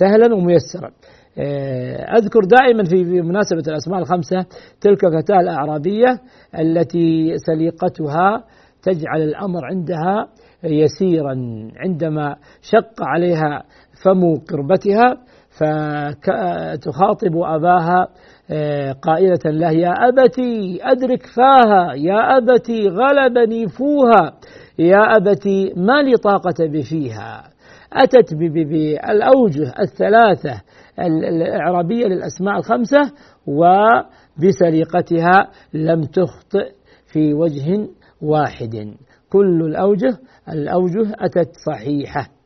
سهلا 0.00 0.34
وميسرا. 0.34 0.90
آه، 1.38 2.18
أذكر 2.18 2.40
دائما 2.40 2.84
في 2.84 3.20
مناسبة 3.22 3.62
الأسماء 3.68 3.98
الخمسة 3.98 4.46
تلك 4.80 5.04
الفتاة 5.04 5.40
الأعرابية 5.40 6.20
التي 6.60 7.36
سليقتها 7.36 8.44
تجعل 8.82 9.22
الأمر 9.22 9.64
عندها 9.64 10.28
يسيرا 10.64 11.34
عندما 11.76 12.36
شق 12.62 13.02
عليها 13.02 13.62
فم 14.04 14.36
قربتها 14.50 15.16
فتخاطب 15.50 17.36
أباها 17.36 18.08
آه، 18.50 18.92
قائلة 18.92 19.38
له 19.44 19.70
يا 19.70 19.90
أبتي 20.08 20.78
أدرك 20.82 21.26
فاها 21.26 21.94
يا 21.94 22.36
أبتي 22.36 22.88
غلبني 22.88 23.68
فوها 23.68 24.32
يا 24.78 25.16
أبتي 25.16 25.72
ما 25.76 26.02
لي 26.02 26.16
طاقة 26.16 26.54
بفيها؟ 26.60 27.50
أتت 27.92 28.34
بالأوجه 28.34 29.74
الثلاثة 29.80 30.62
الإعرابية 30.98 32.06
للأسماء 32.06 32.58
الخمسة 32.58 33.00
وبسرقتها 33.46 35.48
لم 35.74 36.02
تخطئ 36.02 36.72
في 37.12 37.34
وجه 37.34 37.88
واحد. 38.22 38.94
كل 39.32 39.62
الأوجه 39.62 40.18
الأوجه 40.48 41.12
أتت 41.18 41.50
صحيحة. 41.66 42.39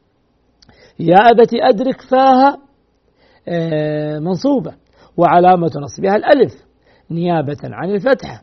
يا 0.98 1.16
أبت 1.16 1.50
أدرك 1.54 2.00
فاها 2.10 2.58
آه، 3.48 4.18
منصوبة 4.18 4.74
وعلامة 5.16 5.70
نصبها 5.82 6.16
الألف 6.16 6.52
نيابة 7.10 7.56
عن 7.64 7.90
الفتحة. 7.90 8.42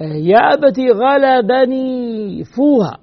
آه، 0.00 0.04
يا 0.04 0.38
أبت 0.54 0.78
غلبني 0.80 2.44
فوها 2.44 2.98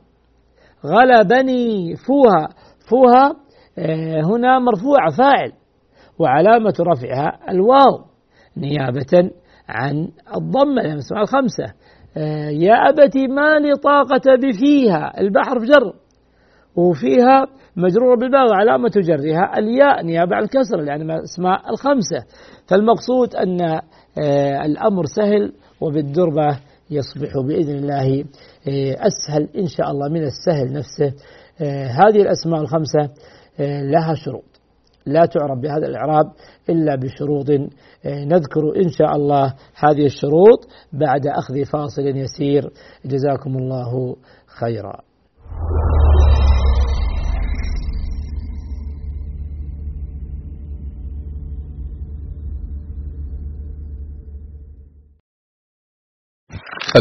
غلبني 0.86 1.96
فوها. 1.96 2.48
فوها 2.90 3.36
آه، 3.78 4.22
هنا 4.26 4.60
مرفوع 4.60 5.10
فاعل 5.18 5.52
وعلامة 6.20 6.74
رفعها 6.80 7.40
الواو 7.50 8.06
نيابة 8.58 9.32
عن 9.70 10.10
الضمة 10.36 10.82
الخمسة. 11.22 11.74
يا 12.50 12.74
أبتي 12.90 13.28
ما 13.28 13.60
لي 13.60 13.76
طاقة 13.76 14.36
بفيها 14.36 15.22
البحر 15.22 15.60
في 15.60 15.66
جر 15.66 15.94
وفيها 16.78 17.48
مجرورة 17.78 18.16
بالباء 18.16 18.50
وعلامة 18.50 18.92
جرها 18.96 19.58
الياء 19.58 20.04
نيابة 20.04 20.36
عن 20.36 20.44
الكسر 20.44 20.78
لأن 20.78 21.12
الأسماء 21.12 21.70
الخمسة. 21.70 22.26
فالمقصود 22.68 23.36
أن 23.36 23.62
آه، 23.62 24.66
الأمر 24.66 25.06
سهل 25.06 25.54
وبالدربة 25.82 26.60
يصبح 26.90 27.32
بإذن 27.48 27.76
الله 27.76 28.20
آه، 28.68 28.96
أسهل 29.08 29.50
إن 29.58 29.68
شاء 29.68 29.92
الله 29.92 30.10
من 30.10 30.24
السهل 30.24 30.74
نفسه. 30.74 31.14
هذه 31.88 32.22
الأسماء 32.22 32.62
الخمسة 32.62 33.10
لها 33.60 34.14
شروط. 34.14 34.44
لا 35.06 35.26
تعرب 35.26 35.62
بهذا 35.62 35.88
الإعراب 35.88 36.26
إلا 36.70 36.96
بشروط. 36.96 37.50
آه، 37.50 38.26
نذكر 38.26 38.84
إن 38.84 38.90
شاء 38.90 39.16
الله 39.16 39.54
هذه 39.76 40.06
الشروط 40.06 40.68
بعد 40.94 41.28
أخذ 41.28 41.66
فاصل 41.66 42.02
يسير. 42.02 42.72
جزاكم 43.06 43.58
الله 43.58 44.16
خيرا. 44.60 45.15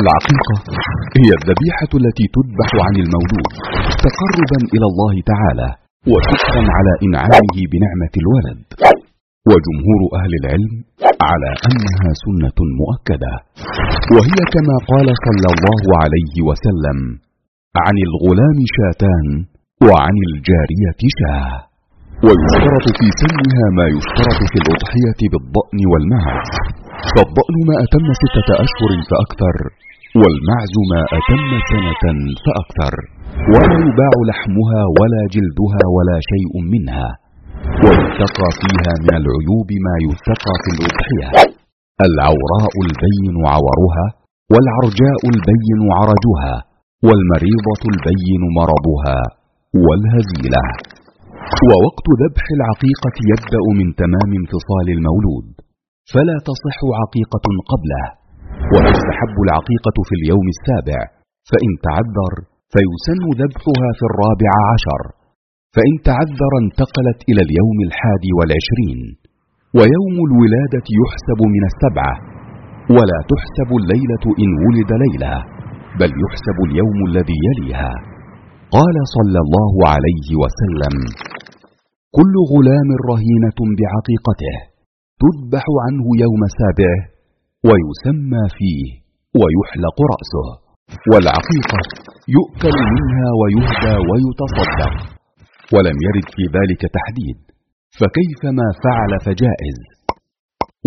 العقيقة 0.00 0.56
هي 1.20 1.30
الذبيحة 1.38 1.92
التي 2.00 2.26
تذبح 2.36 2.70
عن 2.86 2.94
المولود 3.04 3.52
تقربا 4.06 4.58
إلى 4.74 4.86
الله 4.90 5.14
تعالى 5.32 5.68
وشكرا 6.12 6.62
على 6.76 6.92
إنعامه 7.06 7.56
بنعمة 7.72 8.14
الولد. 8.22 8.60
وجمهور 9.50 10.00
أهل 10.20 10.32
العلم 10.40 10.72
على 11.30 11.50
أنها 11.68 12.10
سنة 12.24 12.58
مؤكدة 12.80 13.34
وهي 14.14 14.38
كما 14.54 14.76
قال 14.90 15.08
صلى 15.26 15.48
الله 15.54 15.82
عليه 16.02 16.34
وسلم 16.48 16.98
عن 17.84 17.96
الغلام 18.08 18.58
شاتان 18.76 19.26
وعن 19.88 20.16
الجارية 20.28 21.00
شاه. 21.18 21.54
ويشترط 22.26 22.86
في 22.98 23.06
سنها 23.22 23.64
ما 23.78 23.86
يشترط 23.96 24.40
في 24.52 24.58
الأضحية 24.62 25.20
بالضأن 25.32 25.80
والمعز 25.90 26.52
فالضأن 27.14 27.56
ما 27.68 27.76
أتم 27.84 28.06
ستة 28.22 28.48
أشهر 28.64 28.90
فأكثر 29.10 29.56
والمعز 30.20 30.74
ما 30.92 31.00
أتم 31.18 31.50
سنة 31.70 32.04
فأكثر. 32.44 32.94
ولا 33.52 33.76
يباع 33.88 34.14
لحمها 34.30 34.82
ولا 34.98 35.22
جلدها 35.34 35.82
ولا 35.96 36.18
شيء 36.30 36.52
منها. 36.74 37.08
ويتقى 37.84 38.48
فيها 38.60 38.92
من 39.06 39.14
العيوب 39.22 39.68
ما 39.86 39.94
يتقى 40.08 40.54
في 40.62 40.70
الأضحية. 40.74 41.28
العوراء 42.08 42.74
البين 42.86 43.36
عورها 43.52 44.06
والعرجاء 44.52 45.20
البين 45.32 45.80
عرجها 45.98 46.54
والمريضة 47.06 47.82
البين 47.92 48.42
مرضها 48.58 49.18
والهزيلة. 49.86 50.64
ووقت 51.68 52.06
ذبح 52.22 52.44
العقيقة 52.58 53.16
يبدأ 53.32 53.64
من 53.78 53.88
تمام 54.02 54.30
انفصال 54.40 54.86
المولود. 54.96 55.46
فلا 56.12 56.36
تصح 56.48 56.78
عقيقة 57.02 57.46
قبله. 57.72 58.04
وتستحب 58.74 59.36
العقيقة 59.46 59.96
في 60.08 60.14
اليوم 60.20 60.46
السابع 60.54 61.00
فإن 61.50 61.70
تعذر 61.86 62.32
فيسن 62.74 63.22
ذبحها 63.40 63.88
في 63.98 64.04
الرابع 64.10 64.52
عشر. 64.72 65.02
فإن 65.76 65.94
تعذر 66.08 66.52
انتقلت 66.64 67.18
إلى 67.30 67.40
اليوم 67.46 67.78
الحادي 67.88 68.30
والعشرين. 68.38 69.00
ويوم 69.78 70.16
الولادة 70.28 70.86
يحسب 71.00 71.40
من 71.54 71.62
السبعة. 71.70 72.14
ولا 72.96 73.18
تحسب 73.32 73.70
الليلة 73.80 74.24
إن 74.42 74.50
ولد 74.64 74.90
ليلة 75.04 75.34
بل 76.00 76.10
يحسب 76.24 76.58
اليوم 76.68 76.98
الذي 77.08 77.38
يليها. 77.48 77.92
قال 78.76 78.96
صلى 79.16 79.38
الله 79.44 79.74
عليه 79.92 80.28
وسلم 80.42 80.94
كل 82.18 82.34
غلام 82.52 82.88
رهينة 83.10 83.58
بعقيقته 83.78 84.56
تذبح 85.22 85.64
عنه 85.84 86.06
يوم 86.24 86.42
سابعه 86.58 87.13
ويسمى 87.68 88.44
فيه 88.58 88.84
ويحلق 89.40 89.96
رأسه 90.12 90.48
والعقيقة 91.10 91.80
يؤكل 92.36 92.76
منها 92.96 93.28
ويهدى 93.40 93.96
ويتصدق 94.08 94.94
ولم 95.74 95.96
يرد 96.06 96.28
في 96.36 96.44
ذلك 96.56 96.82
تحديد 96.98 97.38
فكيف 97.98 98.40
ما 98.58 98.68
فعل 98.84 99.12
فجائز؟ 99.26 99.78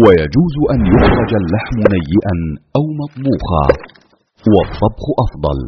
ويجوز 0.04 0.56
أن 0.74 0.82
يخرج 0.96 1.32
اللحم 1.42 1.80
نيئا 1.96 2.36
أو 2.78 2.86
مطبوخا 3.02 3.66
والطبخ 4.54 5.06
أفضل 5.26 5.60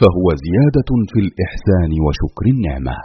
فهو 0.00 0.26
زيادة 0.46 0.90
في 1.12 1.18
الإحسان 1.26 1.90
وشكر 2.04 2.44
النعمة. 2.54 2.96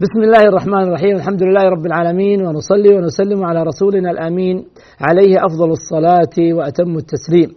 بسم 0.00 0.22
الله 0.22 0.48
الرحمن 0.48 0.82
الرحيم 0.82 1.16
الحمد 1.16 1.42
لله 1.42 1.62
رب 1.62 1.86
العالمين 1.86 2.46
ونصلي 2.46 2.94
ونسلم 2.94 3.44
على 3.44 3.62
رسولنا 3.62 4.10
الأمين 4.10 4.64
عليه 5.00 5.36
أفضل 5.46 5.70
الصلاة 5.70 6.54
وأتم 6.54 6.96
التسليم. 6.96 7.54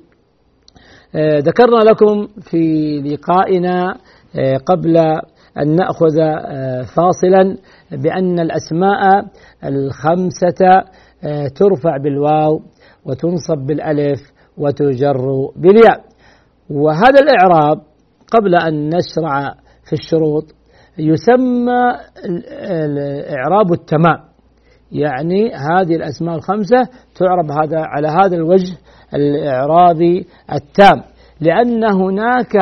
آه، 1.16 1.40
ذكرنا 1.40 1.80
لكم 1.90 2.28
في 2.42 2.64
لقائنا 3.02 3.96
آه، 4.36 4.58
قبل 4.58 4.98
أن 5.58 5.76
نأخذ 5.76 6.20
آه، 6.20 6.82
فاصلا 6.82 7.58
بأن 7.92 8.40
الأسماء 8.40 9.26
الخمسة 9.64 10.84
ترفع 11.56 11.98
بالواو 11.98 12.62
وتنصب 13.06 13.58
بالألف 13.58 14.20
وتجر 14.58 15.48
بالياء. 15.56 16.04
وهذا 16.70 17.20
الإعراب 17.22 17.82
قبل 18.32 18.56
أن 18.56 18.90
نشرع 18.90 19.54
في 19.86 19.94
الشروط 19.94 20.44
يسمى 20.98 21.82
إعراب 23.38 23.74
التمام. 23.74 24.20
يعني 24.92 25.52
هذه 25.54 25.96
الأسماء 25.96 26.36
الخمسة 26.36 26.78
تعرب 27.16 27.52
هذا 27.52 27.80
على 27.80 28.08
هذا 28.08 28.36
الوجه 28.36 28.78
الإعرابي 29.14 30.28
التام. 30.54 31.04
لأن 31.42 31.94
هناك 31.94 32.56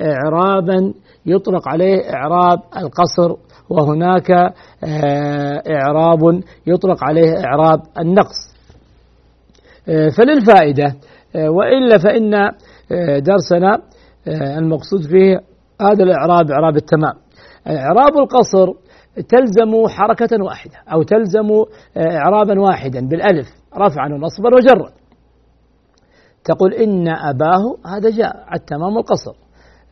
إعرابا 0.00 0.94
يطلق 1.26 1.68
عليه 1.68 2.14
إعراب 2.14 2.58
القصر 2.76 3.34
وهناك 3.70 4.30
آه، 4.30 5.62
إعراب 5.70 6.42
يطلق 6.66 7.04
عليه 7.04 7.44
إعراب 7.44 7.80
النقص. 7.98 8.54
آه، 9.88 10.08
فللفائدة 10.08 10.94
آه، 11.36 11.50
وإلا 11.50 11.98
فإن 11.98 12.30
درسنا 13.22 13.82
المقصود 14.58 15.02
فيه 15.02 15.40
هذا 15.82 16.04
الإعراب 16.04 16.50
إعراب 16.50 16.76
التمام. 16.76 17.27
إعراب 17.68 18.18
القصر 18.18 18.72
تلزم 19.28 19.88
حركة 19.88 20.44
واحدة 20.44 20.76
أو 20.92 21.02
تلزم 21.02 21.50
آه، 21.96 22.16
إعرابا 22.16 22.60
واحدا 22.60 23.08
بالألف 23.08 23.46
رفعا 23.76 24.08
ونصبا 24.08 24.54
وجرا. 24.54 24.90
تقول 26.44 26.74
إن 26.74 27.08
أباه 27.08 27.76
هذا 27.86 28.10
جاء 28.10 28.54
التمام 28.54 28.96
والقصر 28.96 29.34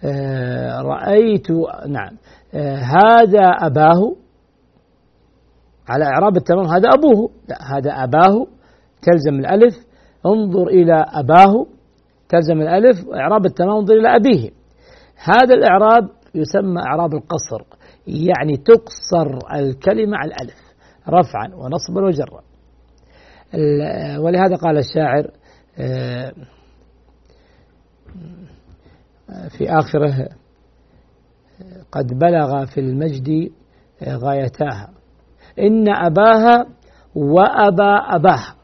آه، 0.05 0.83
رأيت 0.83 1.51
نعم. 1.89 2.17
آه، 2.55 2.77
هذا 2.77 3.47
أباه 3.61 4.17
على 5.89 6.05
إعراب 6.05 6.37
التمام 6.37 6.65
هذا 6.65 6.89
أبوه. 6.89 7.31
لا 7.49 7.77
هذا 7.77 7.91
أباه 7.91 8.47
تلزم 9.03 9.35
الألف. 9.35 9.75
انظر 10.27 10.67
إلى 10.67 11.05
أباه 11.09 11.67
تلزم 12.29 12.61
الألف 12.61 12.97
إعراب 13.15 13.47
التمام 13.47 13.77
انظر 13.77 13.95
إلى 13.95 14.17
أبيه. 14.17 14.51
هذا 15.25 15.55
الإعراب 15.55 16.09
يسمى 16.37 16.83
إعراب 16.83 17.15
القصر 17.15 17.63
يعني 18.07 18.57
تقصر 18.57 19.39
الكلمة 19.55 20.17
على 20.17 20.35
الألف 20.35 20.67
رفعا 21.09 21.55
ونصبا 21.55 22.05
وجرا. 22.05 22.43
ولهذا 24.19 24.57
قال 24.57 24.79
الشاعر 24.79 25.31
آه، 25.79 26.33
في 29.59 29.71
آخره 29.71 30.29
قد 31.93 32.19
بلغ 32.19 32.67
في 32.67 32.81
المجد 32.81 33.53
غايتاها. 34.05 34.91
إن 35.59 35.89
أباها 35.89 36.67
وأبا 37.15 37.97
أباها 37.97 38.55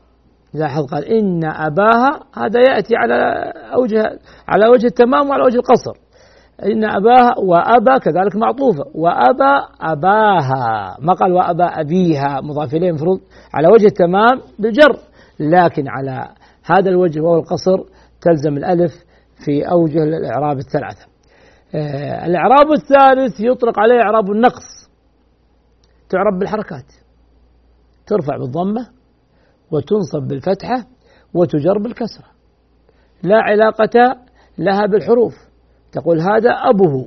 لاحظ 0.55 0.87
قال 0.87 1.05
إن 1.05 1.45
أباها 1.45 2.21
هذا 2.35 2.61
يأتي 2.61 2.97
على 2.97 3.15
أوجه 3.75 4.19
على 4.49 4.69
وجه 4.69 4.87
التمام 4.87 5.29
وعلى 5.29 5.45
وجه 5.45 5.57
القصر. 5.57 6.02
إن 6.65 6.85
أباها 6.85 7.35
وأبا 7.39 7.99
كذلك 7.99 8.37
معطوفة. 8.37 8.85
وأبا 8.95 9.69
أباها. 9.81 10.97
ما 11.01 11.13
قال 11.13 11.33
وأبا 11.33 11.65
أبيها؟ 11.65 12.41
مضاف 12.41 12.75
إليه 12.75 12.93
مفروض 12.93 13.21
على 13.55 13.69
وجه 13.69 13.87
التمام 13.87 14.41
بالجر. 14.59 14.99
لكن 15.41 15.89
على 15.89 16.29
هذا 16.65 16.91
الوجه 16.91 17.21
وهو 17.21 17.39
القصر 17.39 17.79
تلزم 18.21 18.57
الألف 18.57 18.93
في 19.45 19.71
أوجه 19.71 20.03
الإعراب 20.03 20.59
الثلاثة. 20.59 21.07
آه 21.75 22.27
الإعراب 22.27 22.67
الثالث 22.73 23.41
يطلق 23.41 23.79
عليه 23.79 24.03
إعراب 24.03 24.31
النقص. 24.31 24.91
تعرب 26.09 26.39
بالحركات. 26.39 26.93
ترفع 28.07 28.37
بالضمة 28.37 28.89
وتنصب 29.71 30.29
بالفتحة 30.29 30.87
وتجر 31.35 31.79
بالكسرة. 31.79 32.27
لا 33.23 33.37
علاقة 33.37 34.17
لها 34.59 34.87
بالحروف. 34.87 35.52
تقول 35.93 36.21
هذا 36.21 36.51
أبوه. 36.51 37.07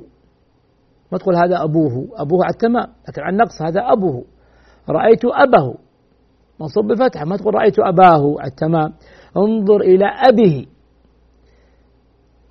ما 1.12 1.18
تقول 1.18 1.36
هذا 1.36 1.64
أبوه. 1.64 2.08
أبوه 2.16 2.44
على 2.44 2.52
التمام 2.52 2.86
لكن 3.08 3.22
على 3.22 3.32
النقص 3.32 3.62
هذا 3.62 3.80
أبوه. 3.92 4.24
رأيت 4.88 5.24
أبه. 5.24 5.74
منصوب 6.60 6.92
بفتحة. 6.92 7.24
ما 7.24 7.36
تقول 7.36 7.54
رأيت 7.54 7.78
أباه 7.78 8.40
على 8.40 8.50
التمام 8.50 8.92
انظر 9.36 9.80
إلى 9.80 10.06
أبه 10.28 10.66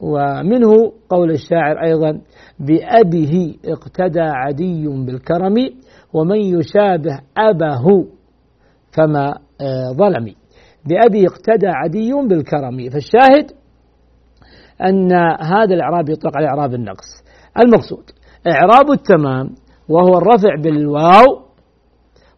ومنه 0.01 0.91
قول 1.09 1.31
الشاعر 1.31 1.83
أيضا 1.83 2.21
بأبه 2.59 3.55
اقتدى 3.65 4.19
عدي 4.19 4.87
بالكرم 4.87 5.55
ومن 6.13 6.39
يشابه 6.39 7.19
أبه 7.37 8.05
فما 8.91 9.33
آه، 9.61 9.91
ظلمي. 9.91 10.35
بأبي 10.85 11.27
اقتدى 11.27 11.67
عدي 11.67 12.13
بالكرم. 12.13 12.89
فالشاهد 12.89 13.51
أن 14.81 15.13
هذا 15.41 15.73
الإعراب 15.73 16.09
يطلق 16.09 16.37
على 16.37 16.47
إعراب 16.47 16.73
النقص. 16.73 17.23
المقصود 17.59 18.03
إعراب 18.47 18.91
التمام 18.91 19.55
وهو 19.89 20.17
الرفع 20.17 20.55
بالواو 20.63 21.45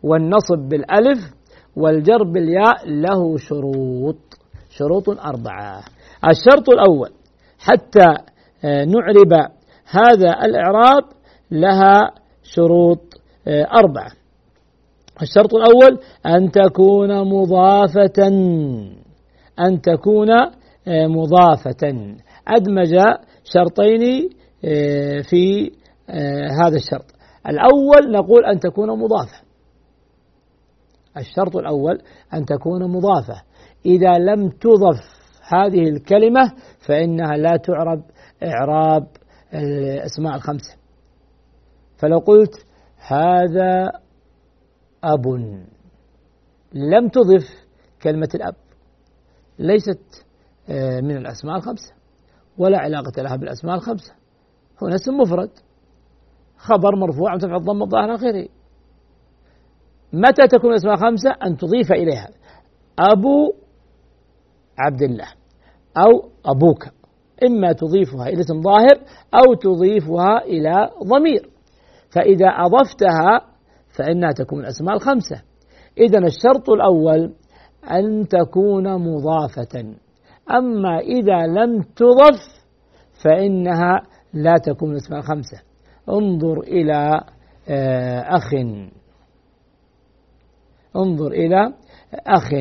والنصب 0.04 0.58
بالألف 0.70 1.20
والجر 1.76 2.24
بالياء 2.24 2.90
له 2.90 3.38
شروط 3.38 4.18
شروط 4.70 5.10
أربعة. 5.10 5.84
الشرط 6.30 6.70
الأول 6.70 7.10
حتى 7.60 8.06
آه، 8.66 8.86
نعرب 8.86 9.34
هذا 9.92 10.46
الإعراب 10.46 11.04
لها 11.52 12.12
شروط 12.44 13.00
آه، 13.48 13.68
أربعة. 13.80 14.12
الشرط 15.22 15.56
الأول 15.56 16.00
أن 16.26 16.52
تكون 16.52 17.30
مضافة 17.30 18.28
أن 19.60 19.82
تكون 19.82 20.32
آه، 20.88 21.08
مضافة. 21.08 22.16
أدمج 22.48 22.96
شرطين 23.44 24.30
في 25.30 25.72
هذا 26.64 26.76
الشرط. 26.76 27.06
الأول 27.48 28.12
نقول 28.12 28.46
أن 28.46 28.60
تكون 28.60 28.90
مضافة. 28.90 29.48
الشرط 31.18 31.56
الأول 31.56 32.02
أن 32.34 32.46
تكون 32.46 32.92
مضافة. 32.92 33.42
إذا 33.86 34.18
لم 34.18 34.50
تضف 34.50 35.18
هذه 35.54 35.90
الكلمة 35.90 36.54
فإنها 36.88 37.38
لا 37.38 37.58
تعرب 37.58 38.04
إعراب 38.44 39.08
الأسماء 39.54 40.36
الخمسة. 40.36 40.78
فلو 41.98 42.18
قلت 42.18 42.54
هذا 43.08 43.92
أب. 45.04 45.26
لم 46.74 47.10
تضف 47.10 47.48
كلمة 48.04 48.30
الأب. 48.36 48.56
ليست 49.60 50.26
آه، 50.70 51.02
من 51.02 51.18
الأسماء 51.18 51.56
الخمسة. 51.56 51.97
ولا 52.58 52.78
علاقة 52.80 53.22
لها 53.22 53.36
بالأسماء 53.36 53.76
الخمسة. 53.76 54.14
هنا 54.82 54.96
اسم 54.96 55.18
مفرد. 55.18 55.50
خبر 56.58 56.96
مرفوع 56.96 57.36
متفع 57.36 57.56
الضم 57.56 57.84
الظاهر 57.84 58.16
آخره 58.16 58.48
متى 60.14 60.48
تكون 60.48 60.70
الأسماء 60.70 60.96
خمسة؟ 60.96 61.30
أن 61.30 61.58
تضيف 61.58 61.92
إليها. 61.92 62.30
أبو 63.00 63.54
عبد 64.80 65.02
الله 65.02 65.28
أو 65.98 66.30
أبوك. 66.46 66.88
إما 67.48 67.72
تضيفها 67.72 68.28
إلى 68.28 68.40
اسم 68.40 68.62
ظاهر 68.62 69.02
أو 69.36 69.54
تضيفها 69.54 70.44
إلى 70.44 70.90
ضمير. 71.04 71.50
فإذا 72.10 72.48
أضفتها 72.48 73.42
فإنها 73.98 74.32
تكون 74.32 74.60
الأسماء 74.60 74.96
الخمسة. 74.96 75.42
إذا 75.98 76.20
الشرط 76.20 76.70
الأول 76.70 77.34
أن 77.92 78.28
تكون 78.28 78.96
مضافة. 78.96 79.96
أما 80.52 81.00
إذا 81.00 81.48
لم 81.48 81.82
تضف 81.82 82.58
فإنها 83.24 84.02
لا 84.34 84.56
تكون 84.58 84.92
الأسماء 84.92 85.20
الخمسة 85.20 85.62
انظر 86.10 86.60
إلى 86.60 87.22
آه، 87.70 88.20
أخ. 88.20 88.54
انظر 90.96 91.28
إلى 91.28 91.74
أخ. 92.14 92.54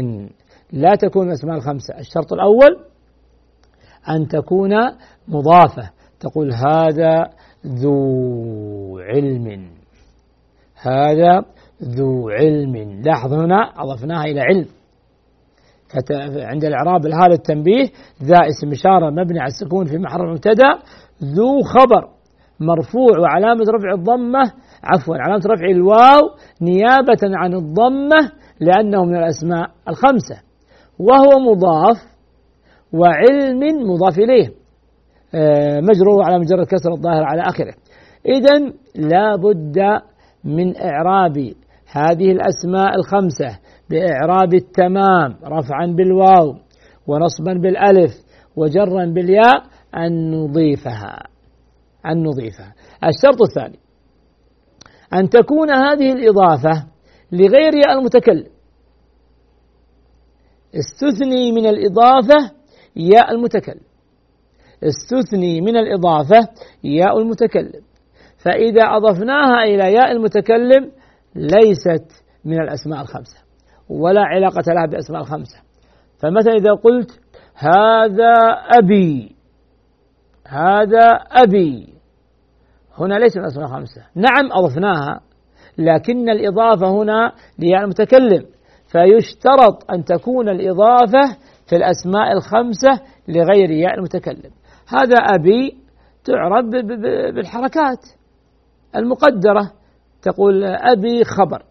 لا 0.72 0.94
تكون 0.94 1.27
الأسماء 1.27 1.57
الخمسة. 1.57 1.99
الشرط 1.99 2.33
الأول 2.33 2.85
أن 4.09 4.29
تكون 4.29 4.70
مضافة. 5.29 5.90
تقول 6.20 6.53
هذا 6.53 7.31
ذو 7.66 8.99
علم. 8.99 9.70
هذا 10.83 11.44
ذو 11.83 12.29
علم. 12.29 13.03
لاحظ 13.03 13.33
هنا 13.33 13.72
أضفناها 13.77 14.25
إلى 14.25 14.40
علم. 14.40 14.66
عند 16.37 16.64
الإعراب 16.64 17.07
هذا 17.07 17.35
التنبيه 17.35 17.85
ذا 18.22 18.37
اسم 18.49 18.70
إشارة 18.70 19.11
مبني 19.11 19.40
على 19.40 19.49
السكون 19.49 19.87
في 19.87 19.99
محل 19.99 20.18
مبتدأ 20.18 20.79
ذو 21.22 21.61
خبر 21.62 22.16
مرفوع 22.61 23.18
وعلامة 23.18 23.64
رفع 23.75 23.94
الضمة 23.94 24.53
عفوا 24.85 25.16
علامة 25.16 25.42
رفع 25.46 25.66
الواو 25.66 26.22
نيابة 26.62 27.18
عن 27.22 27.55
الضمة 27.55 28.33
لأنه 28.61 29.05
من 29.05 29.16
الأسماء 29.16 29.70
الخمسة. 29.88 30.37
وهو 30.99 31.38
مضاف 31.51 31.96
وعلم 32.92 33.90
مضاف 33.90 34.18
إليه. 34.18 34.49
آه، 35.35 35.81
مجرور 35.81 36.25
على 36.25 36.38
مجرد 36.38 36.66
كسر 36.66 36.92
الظاهر 36.92 37.22
على 37.25 37.42
آخره. 37.42 37.75
إذا 38.27 38.72
لا 38.96 39.37
بد 39.37 39.79
من 40.44 40.77
إعراب 40.77 41.37
هذه 41.92 42.33
الأسماء 42.33 42.94
الخمسة. 42.96 43.59
بإعراب 43.90 44.55
التمام 44.55 45.37
رفعا 45.44 45.87
بالواو 45.87 46.55
ونصبا 47.07 47.53
بالألف 47.53 48.12
وجرا 48.57 49.05
بالياء 49.05 49.62
أن 49.96 50.31
نضيفها. 50.31 51.22
أن 52.07 52.22
نضيفها. 52.22 52.75
الشرط 53.05 53.42
الثاني 53.49 53.79
أن 55.14 55.29
تكون 55.29 55.70
هذه 55.70 56.12
الإضافة 56.12 56.87
لغير 57.33 57.75
ياء 57.75 57.99
المتكلم. 57.99 58.46
استثني 60.75 61.53
من 61.53 61.66
الإضافة 61.66 62.53
ياء 62.96 63.31
المتكلم. 63.31 63.81
استثني 64.85 65.61
من 65.61 65.77
الإضافة 65.77 66.49
ياء 66.85 67.18
المتكلم. 67.18 67.83
فإذا 68.44 68.83
أضفناها 68.83 69.64
إلى 69.64 69.92
ياء 69.92 70.12
المتكلم 70.12 70.92
ليست 71.35 72.25
من 72.44 72.61
الأسماء 72.61 73.01
الخمسة. 73.01 73.45
ولا 73.88 74.20
علاقة 74.20 74.72
لها 74.72 74.87
بالأسماء 74.87 75.20
الخمسة. 75.20 75.59
فمثلا 76.18 76.53
إذا 76.55 76.72
قلت 76.72 77.20
هذا 77.55 78.33
أبي 78.79 79.37
هذا 80.46 81.07
أبي 81.31 81.94
هنا 82.99 83.14
ليس 83.14 83.37
من 83.37 83.42
الأسماء 83.42 83.66
الخمسة. 83.66 84.03
نعم 84.14 84.53
أضفناها 84.53 85.20
لكن 85.79 86.29
الإضافة 86.31 86.90
هنا 86.90 87.33
لياء 87.59 87.83
المتكلم. 87.83 88.44
فيشترط 88.92 89.90
أن 89.90 90.05
تكون 90.05 90.49
الإضافة 90.49 91.37
في 91.66 91.77
الأسماء 91.77 92.33
الخمسة 92.33 93.01
لغير 93.29 93.70
ياء 93.70 93.94
المتكلم. 93.94 94.51
هذا 94.88 95.16
أبي 95.16 95.77
تعرب 96.25 96.70
بالحركات 97.35 98.05
المقدرة. 98.96 99.72
تقول 100.22 100.64
أبي 100.64 101.25
خبر 101.25 101.62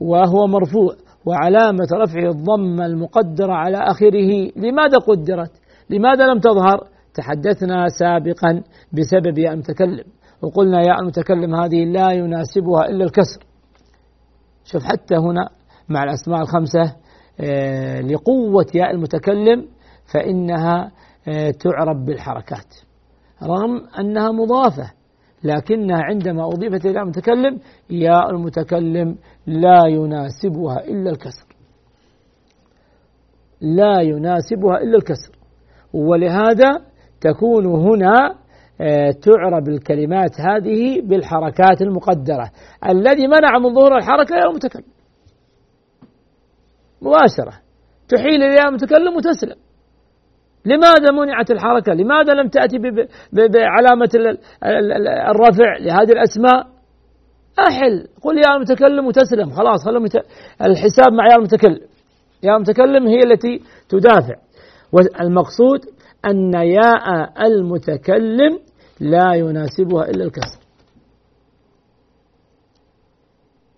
وهو 0.00 0.46
مرفوع. 0.46 0.96
وعلامة 1.26 1.86
رفعه 1.92 2.30
الضمة 2.30 2.86
المقدرة 2.86 3.52
على 3.52 3.76
آخره 3.76 4.50
لماذا 4.56 4.98
قدرت؟ 4.98 5.50
لماذا 5.90 6.26
لم 6.26 6.38
تظهر؟ 6.38 6.88
تحدثنا 7.14 7.88
سابقا 7.88 8.62
بسبب 8.92 9.38
ياء 9.38 9.52
المتكلم 9.52 10.04
وقلنا 10.42 10.80
ياء 10.86 11.00
المتكلم 11.00 11.54
هذه 11.54 11.84
لا 11.84 12.10
يناسبها 12.12 12.88
إلا 12.88 13.04
الكسر. 13.04 13.40
شوف 14.64 14.82
حتى 14.82 15.16
هنا 15.16 15.48
مع 15.88 16.04
الأسماء 16.04 16.40
الخمسة 16.40 16.96
آه، 17.40 18.00
لقوة 18.00 18.66
ياء 18.74 18.90
المتكلم 18.90 19.68
فإنها 20.14 20.90
آه، 21.28 21.50
تعرب 21.50 22.04
بالحركات. 22.04 22.74
رغم 23.42 23.86
أنها 23.98 24.30
مضافة. 24.30 24.90
لكنها 25.44 26.02
عندما 26.02 26.46
أضيفت 26.46 26.86
إلى 26.86 27.00
المتكلم 27.00 27.60
ياء 27.90 28.30
المتكلم 28.30 29.16
لا 29.46 29.86
يناسبها 29.86 30.84
إلا 30.84 31.10
الكسر. 31.10 31.46
لا 33.60 34.00
يناسبها 34.00 34.78
إلا 34.78 34.96
الكسر. 34.96 35.38
ولهذا 35.92 36.80
تكون 37.20 37.66
هنا 37.66 38.34
آه، 38.80 39.10
تعرب 39.10 39.68
الكلمات 39.68 40.40
هذه 40.40 41.00
بالحركات 41.00 41.82
المقدرة. 41.82 42.50
الذي 42.88 43.26
منع 43.26 43.58
من 43.58 43.74
ظهور 43.74 43.96
الحركة 43.96 44.36
يا 44.36 44.44
المتكلم. 44.50 44.84
مباشرة. 47.02 47.60
تحيل 48.08 48.42
إليها 48.42 48.68
المتكلم 48.68 49.16
وتسلم 49.16 49.56
لماذا 50.66 51.10
منعت 51.10 51.50
الحركة؟ 51.50 51.92
لماذا 51.92 52.34
لم 52.34 52.48
تأتي 52.48 52.78
بعلامة 53.32 54.10
الرفع 55.30 55.76
لهذه 55.80 56.12
الأسماء؟ 56.12 56.66
أحل. 57.68 58.06
قل 58.22 58.38
يا 58.38 58.56
المتكلم 58.56 59.06
وتسلم. 59.06 59.50
خلاص 59.50 59.84
خلهم 59.84 60.04
الحساب 60.62 61.12
مع 61.12 61.26
يا 61.26 61.36
المتكلم. 61.36 61.80
يا 62.42 62.56
المتكلم 62.56 63.06
هي 63.06 63.18
التي 63.18 63.62
تدافع. 63.88 64.34
والمقصود 64.92 65.80
أن 66.26 66.54
ياء 66.54 67.32
المتكلم 67.46 68.58
لا 69.00 69.34
يناسبها 69.34 70.04
إلا 70.04 70.24
الكسر. 70.24 70.60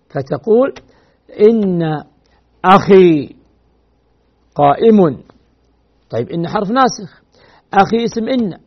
فتقول 0.09 0.73
إن 1.49 1.81
أخي 2.65 3.35
قائم 4.55 5.23
طيب 6.09 6.29
إن 6.29 6.47
حرف 6.47 6.71
ناسخ. 6.71 7.21
أخي 7.73 8.03
اسم 8.05 8.29
إن 8.29 8.57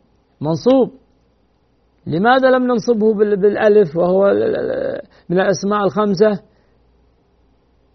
منصوب. 0.41 1.01
لماذا 2.07 2.49
لم 2.49 2.63
ننصبه 2.63 3.13
بالألف 3.13 3.97
وهو 3.97 4.25
من 5.29 5.39
الأسماء 5.39 5.83
الخمسة؟ 5.83 6.43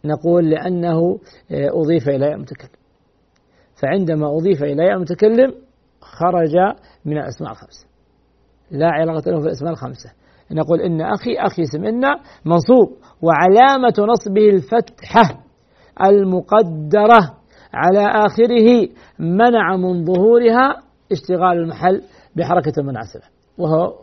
نقول 0.04 0.50
لأنه 0.50 1.18
أضيف 1.52 2.08
إلى 2.08 2.34
المتكلم 2.34 2.70
فعندما 3.82 4.36
أضيف 4.36 4.62
إلى 4.62 4.92
المتكلم 4.94 5.54
خرج 6.00 6.56
من 7.04 7.18
الأسماء 7.18 7.50
الخمسة. 7.50 7.86
لا 8.70 8.86
علاقة 8.86 9.30
له 9.30 9.40
في 9.40 9.46
الأسماء 9.46 9.72
الخمسة. 9.72 10.10
نقول 10.50 10.80
إن 10.80 11.00
أخي 11.00 11.36
أخي 11.38 11.62
اسم 11.62 11.84
إن 11.84 12.02
منصوب. 12.44 12.96
وعلامة 13.22 13.94
نصبه 14.12 14.48
الفتحة 14.48 15.44
المقدرة. 16.06 17.38
على 17.76 18.26
آخره 18.26 18.88
منع 19.18 19.76
من 19.76 20.04
ظهورها 20.04 20.82
اشتغال 21.12 21.58
المحل 21.58 22.02
بحركة 22.36 22.72
المناسبة 22.78 23.22
وهو 23.58 23.94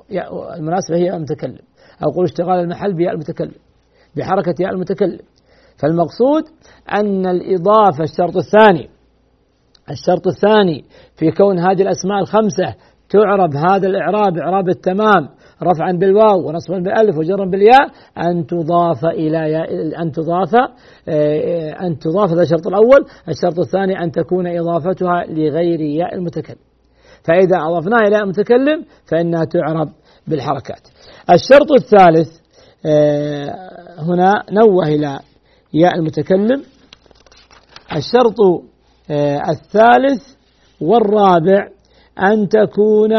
المناسبة 0.58 0.98
هي 0.98 1.16
المتكلم 1.16 1.60
أو 2.04 2.24
اشتغال 2.24 2.60
المحل 2.60 2.94
بياء 2.94 3.14
المتكلم 3.14 3.56
بحركة 4.18 4.56
ياء 4.60 4.72
المتكلم. 4.72 5.20
فالمقصود 5.78 6.44
أن 6.94 7.26
الإضافة 7.26 8.04
الشرط 8.04 8.36
الثاني 8.38 8.90
الشرط 9.92 10.28
الثاني 10.28 10.86
في 11.16 11.32
كون 11.32 11.60
هذه 11.60 11.82
الأسماء 11.82 12.20
الخمسة 12.20 12.76
تعرب 13.10 13.56
هذا 13.56 13.88
الإعراب 13.88 14.38
إعراب 14.38 14.70
التمام 14.70 15.30
رفعا 15.64 15.92
بالواو 15.92 16.48
ونصبا 16.48 16.80
بالألف 16.80 17.18
وجرا 17.18 17.46
بالياء 17.46 17.88
أن 18.18 18.46
تضاف 18.46 19.06
إلى 19.06 19.66
أن 20.02 20.12
تضاف 20.12 20.56
آه، 21.08 21.72
أن 21.82 22.00
تضاف 22.00 22.32
هذا 22.32 22.42
الشرط 22.42 22.68
الأول، 22.68 23.06
الشرط 23.30 23.60
الثاني 23.60 24.04
أن 24.04 24.12
تكون 24.12 24.48
إضافتها 24.48 25.26
لغير 25.28 25.82
ياء 25.82 26.16
المتكلم. 26.16 26.58
فإذا 27.24 27.58
أضفناها 27.58 28.02
إلى 28.02 28.18
المتكلم 28.18 28.86
فإنها 29.06 29.46
تعرب 29.46 29.90
بالحركات. 30.28 30.88
الشرط 31.30 31.72
الثالث 31.72 32.30
آه، 32.86 33.56
هنا 34.00 34.44
نوه 34.52 34.88
إلى 34.88 35.20
ياء 35.74 35.96
المتكلم. 35.96 36.64
الشرط 37.96 38.36
الثالث 39.50 40.34
والرابع 40.82 41.68
أن 42.20 42.50
تكون 42.50 43.12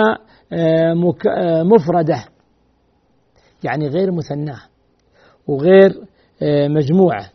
مفردة 1.64 2.24
يعني 3.64 3.88
غير 3.88 4.12
مثناة 4.12 4.60
وغير 5.46 6.04
آه، 6.42 6.68
مجموعة. 6.68 7.30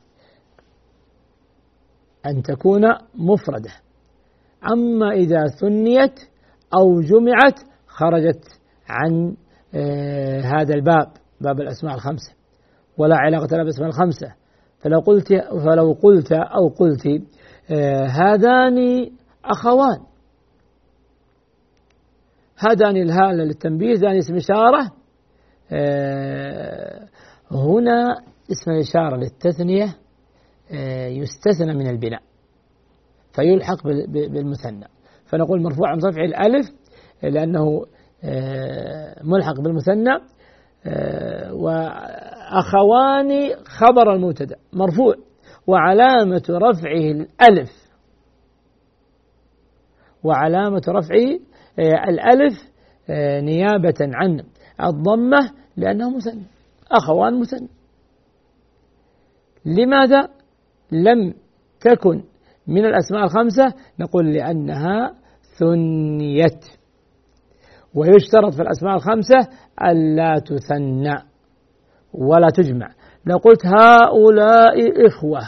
أن 2.25 2.43
تكون 2.43 2.81
مفردة. 3.15 3.71
أما 4.73 5.11
إذا 5.11 5.47
ثنيت 5.47 6.19
أو 6.79 7.01
جمعت 7.01 7.59
خرجت 7.87 8.43
عن 8.89 9.35
آه، 9.75 10.41
هذا 10.41 10.73
الباب 10.73 11.07
باب 11.41 11.61
الأسماء 11.61 11.95
الخمسة 11.95 12.33
ولا 12.97 13.15
علاقة 13.17 13.47
لها 13.51 13.63
بالأسماء 13.63 13.87
الخمسة. 13.89 14.33
فلو 14.79 14.99
قلت 14.99 15.27
فلو 15.65 15.97
قلت 16.03 16.31
أو 16.31 16.67
قلت 16.67 17.05
آه، 17.71 18.05
هذان 18.05 19.09
أخوان. 19.45 20.08
هذان 22.59 22.97
الهاء 22.97 23.31
للتنبيه 23.31 23.93
ذان 23.93 24.17
اسم 24.17 24.35
إشارة. 24.35 24.91
آه، 25.71 27.07
هنا 27.51 28.15
اسم 28.51 28.71
الإشارة 28.71 29.17
للتثنية 29.17 29.95
آه، 30.71 31.07
يستثنى 31.07 31.73
من 31.73 31.87
البناء 31.87 32.21
فيلحق 33.35 33.83
بالمثنى. 34.07 34.87
فنقول 35.25 35.61
مرفوع 35.61 35.89
عن 35.89 35.97
رفع 35.97 36.23
الألف 36.23 36.65
لأنه 37.23 37.85
آه، 38.23 39.23
ملحق 39.23 39.61
بالمثنى. 39.61 40.19
وأخوان 41.51 43.29
خبر 43.65 44.13
المبتدأ 44.13 44.55
مرفوع. 44.73 45.15
وعلامة 45.67 46.43
رفعه 46.49 47.11
الألف. 47.11 47.71
وعلامة 50.23 50.81
رفعه 50.87 51.39
الألف 51.79 52.53
نيابة 53.43 53.95
عن 54.01 54.43
الضمة 54.83 55.51
لأنه 55.77 56.15
مثنى 56.15 56.43
أخوان 56.91 57.39
مثنى 57.39 57.67
لماذا 59.65 60.29
لم 60.91 61.33
تكن 61.79 62.23
من 62.67 62.85
الأسماء 62.85 63.23
الخمسة؟ 63.23 63.73
نقول 63.99 64.33
لأنها 64.33 65.15
ثنيت. 65.59 66.65
ويشترط 67.95 68.53
في 68.53 68.61
الأسماء 68.61 68.95
الخمسة 68.95 69.37
ألا 69.83 70.39
تثنى 70.39 71.15
ولا 72.13 72.47
تجمع. 72.55 72.89
لو 73.25 73.37
قلت 73.37 73.65
هؤلاء 73.65 75.07
إخوة 75.07 75.41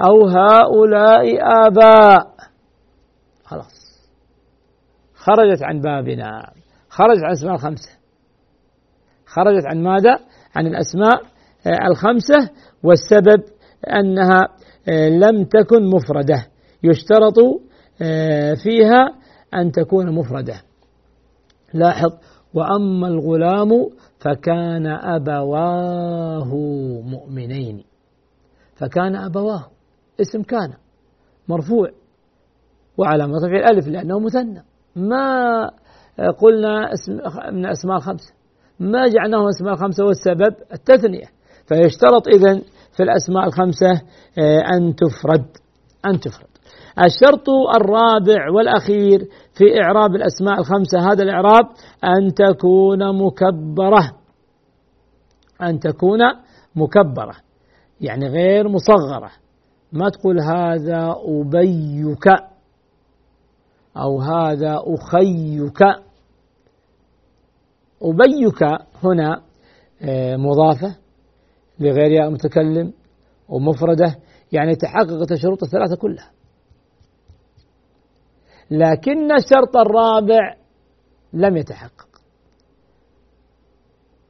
أو 0.00 0.26
هؤلاء 0.28 1.38
آباء. 1.66 2.36
خلاص. 3.44 3.85
خرجت 5.26 5.62
عن 5.62 5.80
بابنا. 5.80 6.52
خرجت 6.88 7.22
عن 7.22 7.30
الأسماء 7.30 7.54
الخمسة. 7.54 7.90
خرجت 9.26 9.66
عن 9.66 9.82
ماذا؟ 9.82 10.18
عن 10.56 10.66
الأسماء 10.66 11.22
آه، 11.66 11.86
الخمسة 11.86 12.50
والسبب 12.82 13.42
أنها 13.86 14.48
آه، 14.88 15.08
لم 15.08 15.44
تكن 15.44 15.90
مفردة. 15.90 16.46
يشترط 16.82 17.38
آه، 18.02 18.54
فيها 18.54 19.08
أن 19.54 19.72
تكون 19.72 20.14
مفردة. 20.14 20.62
لاحظ 21.74 22.10
وأما 22.54 23.08
الغلام 23.08 23.90
فكان 24.18 24.86
أبواه 24.86 26.54
مؤمنين. 27.04 27.84
فكان 28.74 29.16
أبواه 29.16 29.64
اسم 30.20 30.42
كان 30.42 30.74
مرفوع. 31.48 31.90
وعلامة 32.98 33.32
رفع 33.46 33.56
الألف 33.56 33.88
لأنه 33.88 34.18
مثنى. 34.18 34.75
ما 34.96 35.70
قلنا 36.38 36.90
من 37.52 37.66
الأسماء 37.66 37.96
الخمسة 37.96 38.34
ما 38.80 39.08
جعلناه 39.08 39.48
أسماء 39.48 39.74
الخمسة 39.74 40.04
والسبب 40.04 40.54
التثنية. 40.72 41.26
فيشترط 41.66 42.28
إذن 42.28 42.62
في 42.96 43.02
الأسماء 43.02 43.46
الخمسة 43.46 43.90
آه، 44.38 44.60
أن 44.76 44.94
تفرد 44.94 45.46
أن 46.06 46.20
تفرد. 46.20 46.46
الشرط 47.04 47.48
الرابع 47.74 48.50
والأخير 48.50 49.28
في 49.54 49.82
إعراب 49.82 50.14
الأسماء 50.14 50.60
الخمسة 50.60 51.12
هذا 51.12 51.22
الإعراب 51.22 51.64
أن 52.04 52.34
تكون 52.34 53.18
مكبرة. 53.26 54.12
أن 55.62 55.78
تكون 55.78 56.18
مكبرة 56.76 57.34
يعني 58.00 58.28
غير 58.28 58.68
مصغرة. 58.68 59.30
ما 59.92 60.08
تقول 60.08 60.40
هذا 60.40 61.14
أبيك. 61.24 62.55
أو 63.96 64.20
هذا 64.20 64.82
أخيك. 64.84 65.82
أبيك 68.02 68.62
هنا 69.04 69.42
آه، 70.02 70.36
مضافة 70.36 70.96
لغير 71.80 72.10
ياء 72.10 72.28
المتكلم 72.28 72.92
ومفردة 73.48 74.16
يعني 74.52 74.76
تحققت 74.76 75.32
الشروط 75.32 75.62
الثلاثة 75.62 75.96
كلها. 75.96 76.30
لكن 78.70 79.32
الشرط 79.32 79.76
الرابع 79.76 80.56
لم 81.32 81.56
يتحقق. 81.56 82.08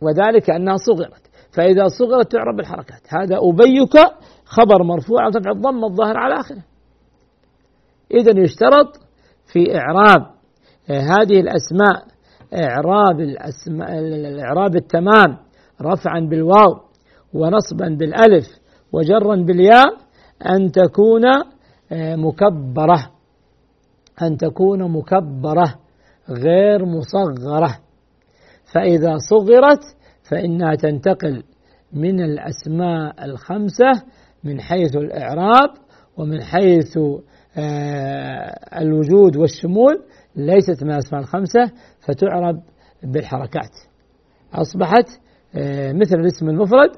وذلك 0.01 0.51
أنها 0.51 0.77
صغرت. 0.77 1.31
فإذا 1.57 1.89
صغرت 1.89 2.33
تعرب 2.33 2.57
بالحركات 2.57 3.01
هذا 3.09 3.37
أبيك 3.37 3.97
خبر 4.45 4.83
مرفوع 4.83 5.31
تبع 5.31 5.51
الضم 5.51 5.85
الظاهر 5.85 6.17
على 6.17 6.41
آخره. 6.41 6.65
إذا 8.11 8.41
يشترط 8.41 9.06
في 9.53 9.77
إعراب 9.77 10.27
آه، 10.91 11.01
هذه 11.01 11.41
الأسماء 11.41 12.05
إعراب 12.55 13.21
الأسماء 13.21 13.99
الإعراب 13.99 14.77
التمام 14.77 15.39
رفعا 15.83 16.21
بالواو 16.21 16.81
ونصبا 17.35 17.89
بالألف 17.89 18.47
وجرا 18.93 19.37
بالياء 19.37 19.87
أن 20.47 20.73
تكون 20.73 21.25
آه، 21.93 22.17
مكبرة 22.17 23.11
أن 24.23 24.37
تكون 24.37 24.93
مكبرة 24.93 25.75
غير 26.31 26.85
مصغرة. 26.85 27.79
فإذا 28.75 29.17
صغرت 29.31 29.83
فإنها 30.31 30.75
تنتقل 30.75 31.43
من 31.93 32.21
الأسماء 32.21 33.25
الخمسة 33.25 33.93
من 34.45 34.61
حيث 34.61 34.97
الإعراب 34.97 35.71
ومن 36.17 36.43
حيث 36.43 36.99
الوجود 38.81 39.37
والشمول 39.37 40.03
ليست 40.37 40.85
من 40.85 40.91
الأسماء 40.91 41.21
الخمسة 41.21 41.73
فتعرب 42.01 42.63
بالحركات. 43.03 43.71
أصبحت 44.55 45.07
آه، 45.55 45.93
مثل 45.93 46.21
الاسم 46.21 46.49
المفرد 46.49 46.91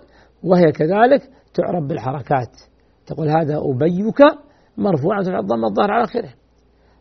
وهي 0.43 0.73
كذلك 0.73 1.31
تعرب 1.55 1.89
بالحركات. 1.89 2.57
تقول 3.07 3.29
هذا 3.29 3.59
أبيك 3.59 4.21
مرفوعة 4.77 5.23
في 5.23 5.31
الضم 5.31 5.65
الظاهر 5.65 5.91
على 5.91 6.05
آخره. 6.05 6.35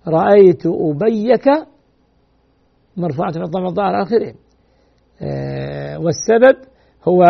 رأيت 0.08 0.66
أبيك 0.66 1.48
مرفوعة 2.98 3.32
في 3.32 3.40
الضم 3.40 3.66
الظاهر 3.66 3.96
على 3.96 4.04
آخره. 4.04 4.34
آه، 5.22 6.00
والسبب 6.00 6.58
هو 7.08 7.24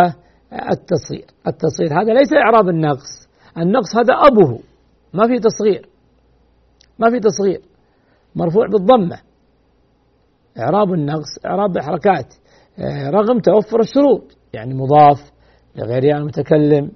التصغير. 0.71 1.25
التصغير 1.47 2.01
هذا 2.01 2.13
ليس 2.13 2.33
إعراب 2.33 2.69
النقص. 2.69 3.27
النقص 3.57 3.95
هذا 3.95 4.13
أبوه. 4.31 4.59
ما 5.13 5.27
في 5.27 5.39
تصغير. 5.39 5.89
ما 6.99 7.09
في 7.09 7.19
تصغير. 7.19 7.61
مرفوع 8.35 8.67
بالضمة. 8.67 9.19
إعراب 10.59 10.93
النقص 10.93 11.45
إعراب 11.45 11.73
بحركات 11.73 12.33
آه، 12.79 13.09
رغم 13.09 13.39
توفر 13.39 13.79
الشروط. 13.79 14.37
يعني 14.53 14.73
مضاف 14.73 15.31
لغير 15.75 16.17
المتكلم 16.17 16.91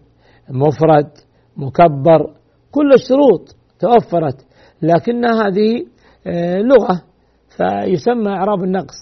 مفرد 0.50 1.10
مكبر. 1.58 2.36
كل 2.72 2.94
الشروط 2.94 3.56
توفرت. 3.80 4.46
لكن 4.82 5.26
هذه 5.26 5.86
آه، 6.28 6.58
لغة 6.58 7.04
فيسمى 7.58 8.30
إعراب 8.30 8.64
النقص. 8.64 8.96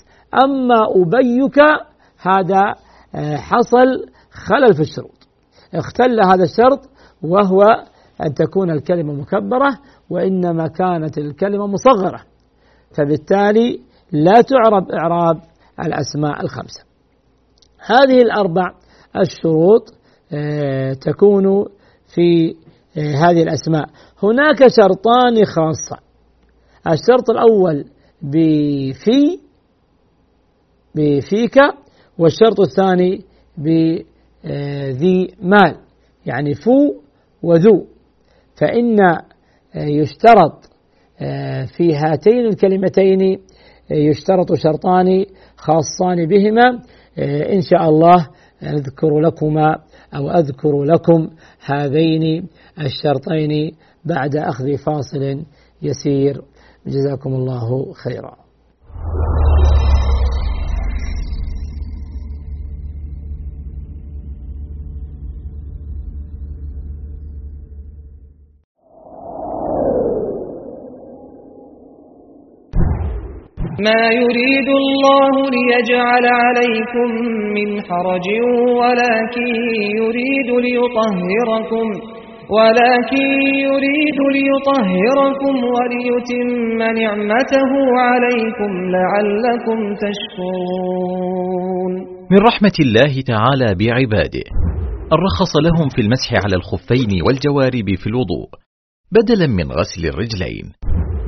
أما 0.43 0.75
أبيك 0.95 1.59
هذا 2.21 2.75
آه، 3.15 3.35
حصل 3.35 4.05
خلل 4.31 4.73
في 4.73 4.81
الشروط. 4.81 5.27
اختل 5.73 6.19
هذا 6.25 6.43
الشرط 6.43 6.89
وهو 7.21 7.61
أن 8.25 8.33
تكون 8.33 8.71
الكلمة 8.71 9.13
مكبرة 9.13 9.69
وإنما 10.09 10.67
كانت 10.67 11.17
الكلمة 11.17 11.67
مصغرة. 11.67 12.21
فبالتالي 12.97 13.79
لا 14.11 14.41
تعرب 14.41 14.91
إعراب 14.91 15.41
الأسماء 15.85 16.41
الخمسة. 16.43 16.83
هذه 17.79 18.21
الأربع 18.21 18.73
الشروط 19.17 19.93
آه، 20.33 20.93
تكون 20.93 21.65
في 22.15 22.55
آه، 22.97 23.15
هذه 23.15 23.43
الأسماء. 23.43 23.85
هناك 24.23 24.67
شرطان 24.67 25.45
خاصة. 25.45 25.97
الشرط 26.87 27.29
الأول 27.29 27.85
بفي 28.21 29.39
بفيك 30.95 31.57
والشرط 32.17 32.59
الثاني 32.59 33.25
بذي 33.57 35.35
مال. 35.41 35.77
يعني 36.25 36.53
فو 36.53 36.93
وذو 37.43 37.85
فإن 38.55 38.97
يشترط 39.75 40.69
في 41.77 41.95
هاتين 41.95 42.45
الكلمتين 42.45 43.39
يشترط 43.91 44.53
شرطان 44.53 45.25
خاصان 45.57 46.25
بهما 46.25 46.79
إن 47.53 47.61
شاء 47.61 47.89
الله 47.89 48.27
نذكر 48.63 49.19
لكما 49.19 49.75
أو 50.15 50.29
أذكر 50.29 50.83
لكم 50.83 51.29
هذين 51.65 52.47
الشرطين 52.81 53.75
بعد 54.05 54.35
أخذ 54.35 54.77
فاصل 54.77 55.43
يسير. 55.81 56.41
جزاكم 56.87 57.33
الله 57.33 57.93
خيرا. 57.93 58.48
ما 73.87 74.01
يريد 74.21 74.69
الله 74.81 75.33
ليجعل 75.55 76.25
عليكم 76.43 77.09
من 77.57 77.69
حرج 77.87 78.27
ولكن 78.81 79.49
يريد 80.01 80.49
ليطهركم 80.65 81.87
ولكن 82.57 83.27
يريد 83.67 84.19
ليطهركم 84.37 85.55
وليتم 85.75 86.77
نعمته 87.01 87.71
عليكم 88.09 88.71
لعلكم 88.95 89.79
تشكرون. 90.05 91.91
من 92.31 92.39
رحمة 92.49 92.77
الله 92.79 93.13
تعالى 93.31 93.69
بعباده 93.79 94.45
الرخص 95.15 95.53
لهم 95.63 95.87
في 95.95 96.01
المسح 96.01 96.33
على 96.43 96.55
الخفين 96.55 97.11
والجوارب 97.25 97.87
في 98.01 98.07
الوضوء 98.07 98.49
بدلا 99.11 99.47
من 99.47 99.71
غسل 99.71 100.05
الرجلين 100.05 100.65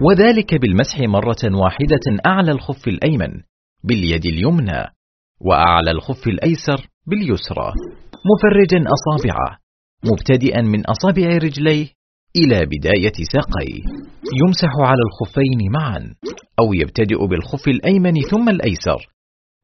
وذلك 0.03 0.55
بالمسح 0.55 0.99
مرة 0.99 1.61
واحدة 1.63 2.05
أعلى 2.25 2.51
الخف 2.51 2.87
الأيمن 2.87 3.41
باليد 3.83 4.25
اليمنى 4.25 4.83
وأعلى 5.41 5.91
الخف 5.91 6.27
الأيسر 6.27 6.87
باليسرى. 7.07 7.73
مفرجا 8.31 8.85
أصابعه 8.95 9.57
مبتدئا 10.05 10.61
من 10.61 10.85
أصابع 10.85 11.37
رجليه 11.37 11.87
إلى 12.35 12.65
بداية 12.65 13.17
ساقيه. 13.33 13.81
يمسح 14.41 14.71
على 14.79 15.01
الخفين 15.07 15.71
معا 15.73 16.15
أو 16.59 16.73
يبتدئ 16.73 17.27
بالخف 17.27 17.67
الأيمن 17.67 18.21
ثم 18.21 18.49
الأيسر. 18.49 19.09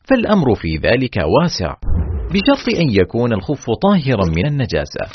فالأمر 0.09 0.55
في 0.55 0.75
ذلك 0.75 1.17
واسع 1.17 1.75
بشرط 2.33 2.75
أن 2.81 2.89
يكون 2.89 3.33
الخف 3.33 3.65
طاهرا 3.81 4.25
من 4.37 4.45
النجاسة 4.45 5.05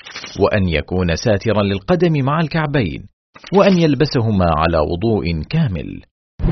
وأن 0.41 0.69
يكون 0.69 1.17
ساترا 1.17 1.63
للقدم 1.63 2.25
مع 2.25 2.41
الكعبين. 2.41 3.12
وأن 3.53 3.79
يلبسهما 3.79 4.47
على 4.57 4.79
وضوء 4.79 5.43
كامل. 5.51 6.03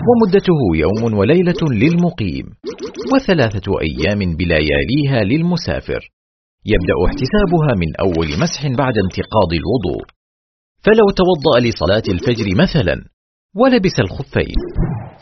ومدته 0.08 0.60
يوم 0.74 1.18
وليلة 1.18 1.62
للمقيم 1.72 2.46
وثلاثة 3.14 3.72
أيام 3.88 4.36
بلياليها 4.36 5.24
للمسافر. 5.24 6.10
يبدأ 6.66 6.96
احتسابها 7.06 7.72
من 7.82 7.96
أول 8.06 8.28
مسح 8.42 8.66
بعد 8.66 8.94
انتقاض 9.04 9.50
الوضوء. 9.60 10.04
فلو 10.84 11.06
توضأ 11.20 11.68
لصلاة 11.68 12.02
الفجر 12.14 12.46
مثلا 12.62 13.04
ولبس 13.56 14.00
الخفين. 14.00 14.54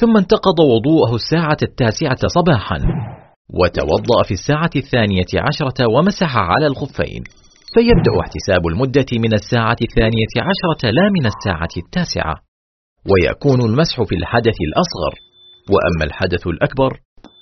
ثم 0.00 0.16
انتقض 0.16 0.60
وضوءه 0.60 1.14
الساعة 1.14 1.56
التاسعة 1.62 2.18
صباحا 2.26 2.78
وتوضأ 3.60 4.22
في 4.26 4.34
الساعة 4.34 4.70
الثانية 4.76 5.32
عشرة 5.48 5.90
ومسح 5.94 6.36
على 6.36 6.66
الخفين. 6.66 7.22
فيبدأ 7.74 8.14
احتساب 8.22 8.62
المدة 8.72 9.10
من 9.24 9.32
الساعة 9.40 9.80
الثانية 9.88 10.34
عشرة 10.48 10.82
لا 10.98 11.06
من 11.16 11.24
الساعة 11.32 11.74
التاسعة 11.82 12.34
ويكون 13.10 13.60
المسح 13.70 13.96
في 14.08 14.14
الحدث 14.20 14.58
الأصغر 14.68 15.14
وأما 15.72 16.04
الحدث 16.08 16.46
الأكبر 16.46 16.90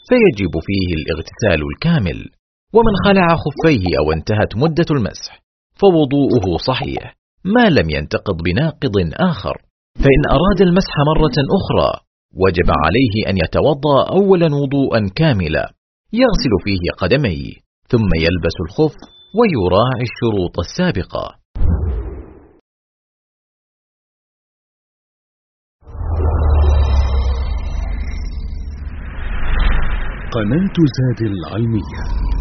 فيجب 0.08 0.54
فيه 0.68 0.88
الاغتسال 0.98 1.60
الكامل 1.70 2.18
ومن 2.76 2.94
خلع 3.06 3.26
خفيه 3.44 3.84
أو 4.00 4.12
انتهت 4.12 4.56
مدة 4.56 4.88
المسح 4.90 5.32
فوضوءه 5.80 6.56
صحيح 6.68 7.16
ما 7.44 7.64
لم 7.70 7.90
ينتقض 7.90 8.36
بناقض 8.44 8.96
آخر. 9.30 9.56
فإن 9.94 10.22
أراد 10.36 10.60
المسح 10.68 10.94
مرة 11.10 11.36
أخرى 11.58 11.90
وجب 12.42 12.68
عليه 12.84 13.30
أن 13.30 13.36
يتوضأ 13.44 13.98
أولا 14.18 14.48
وضوءا 14.60 15.00
كاملا 15.16 15.64
يغسل 16.12 16.52
فيه 16.64 16.84
قدميه 16.98 17.52
ثم 17.88 18.10
يلبس 18.24 18.56
الخف 18.66 18.94
ويراعي 19.38 20.02
الشروط 20.08 20.58
السابقة. 20.58 21.24
قناة 30.32 30.76
زاد 30.96 31.20
العلمية. 31.32 32.35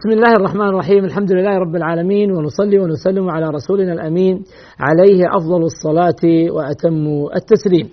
بسم 0.00 0.10
الله 0.10 0.32
الرحمن 0.32 0.68
الرحيم 0.68 1.04
الحمد 1.04 1.32
لله 1.32 1.58
رب 1.58 1.76
العالمين 1.76 2.32
ونصلي 2.32 2.78
ونسلم 2.78 3.30
على 3.30 3.48
رسولنا 3.48 3.92
الأمين 3.92 4.44
عليه 4.78 5.24
أفضل 5.36 5.62
الصلاة 5.62 6.50
وأتم 6.52 7.26
التسليم. 7.36 7.90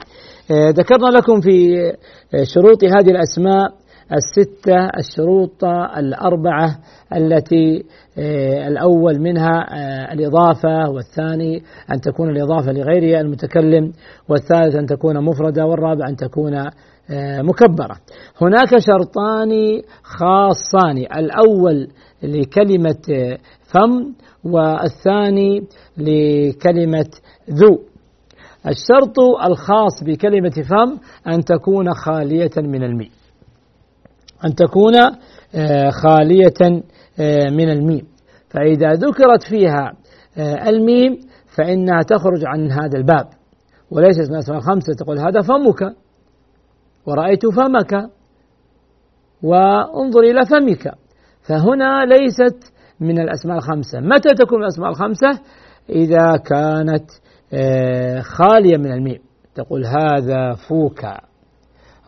آه، 0.51 0.69
ذكرنا 0.69 1.07
لكم 1.17 1.41
في 1.41 1.77
آه، 2.33 2.43
شروط 2.43 2.83
هذه 2.83 3.11
الأسماء 3.11 3.73
الستة 4.13 4.89
الشروط 4.99 5.63
الأربعة 5.97 6.79
التي 7.15 7.83
آه، 8.17 8.67
الأول 8.67 9.19
منها 9.19 9.65
الإضافة 10.13 10.89
والثاني 10.89 11.63
أن 11.93 12.01
تكون 12.01 12.29
الإضافة 12.29 12.71
لغير 12.71 13.19
المتكلم 13.19 13.91
والثالث 14.29 14.75
أن 14.75 14.85
تكون 14.85 15.23
مفردة 15.23 15.65
والرابع 15.65 16.07
أن 16.09 16.15
تكون 16.15 16.53
مكبرة. 17.41 17.95
هناك 18.41 18.77
شرطان 18.77 19.81
خاصان 20.03 20.97
الأول 20.97 21.87
لكلمة 22.23 22.97
آه، 23.15 23.37
فم 23.63 24.13
والثاني 24.43 25.63
لكلمة 25.97 27.09
ذو. 27.49 27.79
الشرط 28.67 29.19
الخاص 29.45 30.03
بكلمة 30.03 30.49
فم 30.49 30.97
أن 31.27 31.43
تكون 31.43 31.93
خالية 31.93 32.51
من 32.57 32.83
الميم. 32.83 33.09
أن 34.45 34.55
تكون 34.55 34.95
آه، 35.55 35.89
خالية 35.89 36.83
من 37.51 37.69
الميم. 37.69 38.07
فإذا 38.49 38.93
ذكرت 38.93 39.43
فيها 39.49 39.93
الميم 40.67 41.19
فإنها 41.57 42.01
تخرج 42.01 42.45
عن 42.45 42.71
هذا 42.71 42.97
الباب. 42.97 43.27
وليست 43.91 44.31
من 44.31 44.55
الخمسة 44.55 44.93
تقول 44.93 45.19
هذا 45.19 45.41
فمك. 45.41 45.95
ورأيت 47.07 47.45
فمك 47.45 48.09
وانظر 49.43 50.19
إلى 50.19 50.41
فمك. 50.45 50.93
فهنا 51.41 52.05
ليست 52.05 52.73
من 52.99 53.19
الأسماء 53.19 53.57
الخمسة. 53.57 53.99
متى 53.99 54.29
تكون 54.35 54.61
الأسماء 54.61 54.89
الخمسة؟ 54.89 55.39
إذا 55.89 56.37
كانت 56.37 57.05
آه، 57.53 58.19
خالية 58.19 58.77
من 58.77 58.91
الميم. 58.91 59.19
تقول 59.55 59.85
هذا 59.85 60.53
فوك. 60.53 61.01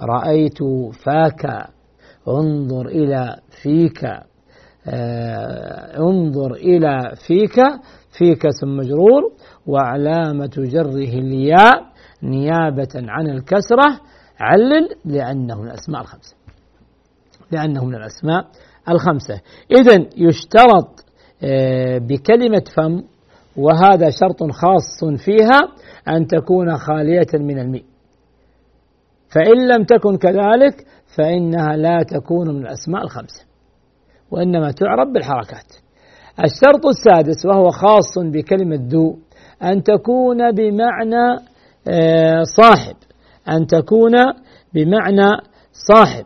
رأيت 0.01 0.57
فاك. 1.05 1.69
انظر 2.27 2.87
إلى 2.87 3.35
فيك. 3.63 4.03
آه 4.87 5.97
انظر 5.97 6.53
إلى 6.53 7.11
فيك. 7.27 7.55
فيك 8.17 8.45
اسم 8.45 8.77
مجرور. 8.77 9.31
وعلامة 9.67 10.51
جره 10.57 11.19
الياء. 11.19 11.83
نيابة 12.23 12.93
عن 12.95 13.27
الكسرة. 13.27 13.99
علل 14.39 14.89
لأنه 15.05 15.61
من 15.61 15.67
الأسماء 15.67 16.01
الخمسة. 16.01 16.35
لأنه 17.51 17.85
من 17.85 17.95
الأسماء 17.95 18.47
الخمسة. 18.89 19.41
إذا 19.79 20.05
يشترط 20.17 21.05
آه، 21.43 21.97
بكلمة 21.97 22.63
فم 22.75 23.03
وهذا 23.57 24.09
شرط 24.09 24.43
خاص 24.43 25.23
فيها 25.25 25.59
أن 26.07 26.27
تكون 26.27 26.77
خالية 26.77 27.27
من 27.33 27.59
الميم. 27.59 27.83
فإن 29.29 29.67
لم 29.67 29.83
تكن 29.83 30.17
كذلك 30.17 30.85
فإنها 31.15 31.75
لا 31.75 32.03
تكون 32.03 32.55
من 32.55 32.61
الأسماء 32.61 33.03
الخمسة 33.03 33.45
وإنما 34.31 34.71
تعرب 34.71 35.13
بالحركات. 35.13 35.73
الشرط 36.43 36.85
السادس 36.85 37.45
وهو 37.45 37.69
خاص 37.69 38.17
بكلمة 38.17 38.79
ذو 38.89 39.17
أن 39.63 39.83
تكون 39.83 40.51
بمعنى 40.51 41.39
آه، 41.87 42.43
صاحب. 42.43 42.95
أن 43.49 43.67
تكون 43.67 44.11
بمعنى 44.73 45.29
صاحب. 45.71 46.25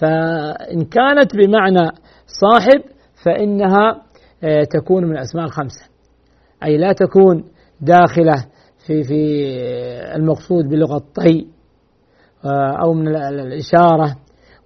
فإن 0.00 0.84
كانت 0.84 1.36
بمعنى 1.36 1.90
صاحب 2.26 2.82
فإنها 3.24 4.02
آه، 4.44 4.64
تكون 4.64 5.04
من 5.04 5.12
الأسماء 5.12 5.44
الخمسة. 5.44 5.84
أي 6.64 6.78
لا 6.78 6.92
تكون 6.92 7.44
داخلة 7.80 8.44
في 8.86 9.02
في 9.02 9.46
المقصود 10.16 10.68
بلغة 10.68 11.02
طي 11.14 11.46
آه، 12.44 12.82
أو 12.82 12.92
من 12.92 13.08
الإشارة 13.16 14.16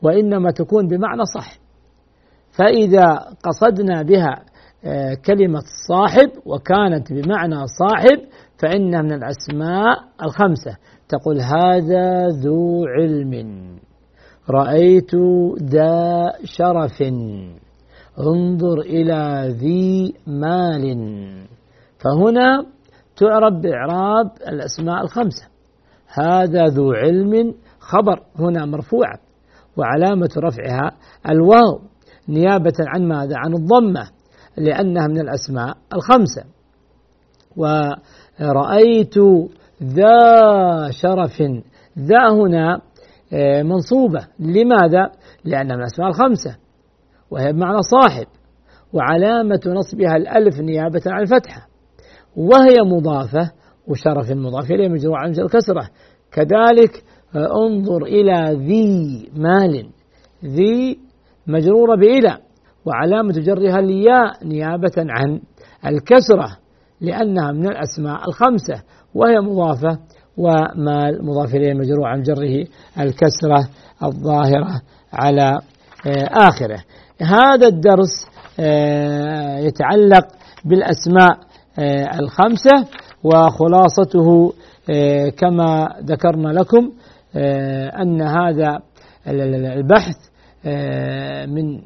وإنما 0.02 0.50
تكون 0.50 0.88
بمعنى 0.88 1.24
صاحب. 1.34 1.60
فإذا 2.52 3.06
قصدنا 3.44 4.02
بها 4.02 4.44
آه، 4.84 5.14
كلمة 5.26 5.62
صاحب 5.88 6.30
وكانت 6.46 7.12
بمعنى 7.12 7.66
صاحب 7.66 8.20
فإنها 8.58 9.02
من 9.02 9.12
الأسماء 9.12 9.98
الخمسة. 10.22 10.76
تقول 11.08 11.40
هذا 11.40 12.28
ذو 12.28 12.86
علم. 12.86 13.64
رأيت 14.50 15.14
ذا 15.62 16.32
شرف. 16.44 17.02
انظر 18.18 18.80
إلى 18.80 19.48
ذي 19.58 20.14
مال. 20.26 20.84
فهنا 21.98 22.66
تعرب 23.16 23.60
بإعراب 23.60 24.30
الأسماء 24.48 25.02
الخمسة. 25.02 25.46
هذا 26.06 26.66
ذو 26.66 26.92
علم. 26.92 27.54
خبر 27.78 28.22
هنا 28.38 28.64
مرفوعة 28.66 29.18
وعلامة 29.76 30.30
رفعها 30.38 30.92
الواو. 31.30 31.80
نيابة 32.28 32.72
عن 32.80 33.08
ماذا؟ 33.08 33.36
عن 33.36 33.54
الضمة. 33.54 34.10
لأنها 34.56 35.06
من 35.06 35.20
الأسماء 35.20 35.76
الخمسة. 35.94 36.44
ورأيت 38.40 39.14
ذا 39.82 40.90
شرف 40.90 41.42
ذا 41.98 42.30
هنا 42.30 42.80
آه، 43.32 43.62
منصوبة. 43.62 44.26
لماذا؟ 44.38 45.10
لأنها 45.44 45.76
من 45.76 45.82
الأسماء 45.82 46.08
الخمسة 46.08 46.56
وهي 47.30 47.52
بمعنى 47.52 47.82
صاحب 47.82 48.26
وعلامة 48.92 49.60
نصبها 49.66 50.16
الألف 50.16 50.60
نيابة 50.60 51.00
عن 51.06 51.22
الفتحة. 51.22 51.66
وهي 52.36 52.76
مضافة 52.84 53.50
وشرف 53.88 54.30
مضاف 54.30 54.70
إليه 54.70 54.88
مجروع 54.88 55.20
عن 55.20 55.30
الكسرة. 55.30 55.88
كذلك 56.32 57.04
آه، 57.36 57.66
انظر 57.66 58.02
إلى 58.02 58.56
ذي 58.66 59.28
مال 59.36 59.86
ذي 60.44 60.98
مجرورة 61.46 61.96
بإلى 61.96 62.38
وعلامة 62.84 63.32
جرها 63.32 63.78
الياء 63.78 64.46
نيابة 64.46 64.92
عن 64.98 65.40
الكسرة. 65.86 66.63
لأنها 67.00 67.52
من 67.52 67.66
الأسماء 67.66 68.28
الخمسة 68.28 68.82
وهي 69.14 69.40
مضافة 69.40 69.98
ومال 70.36 71.24
مضاف 71.26 71.54
إليه 71.54 71.74
مجروع 71.74 72.08
عن 72.08 72.22
جره 72.22 72.66
الكسرة 72.98 73.68
الظاهرة 74.02 74.82
على 75.12 75.60
آه، 76.06 76.48
آخره. 76.48 76.78
هذا 77.20 77.66
الدرس 77.66 78.26
آه، 78.60 79.58
يتعلق 79.58 80.26
بالأسماء 80.64 81.38
آه، 81.78 82.18
الخمسة 82.20 82.88
وخلاصته 83.24 84.52
كما 85.36 85.88
ذكرنا 86.02 86.48
لكم 86.48 86.92
أن 88.02 88.22
هذا 88.22 88.78
البحث 89.26 90.16
من 91.48 91.80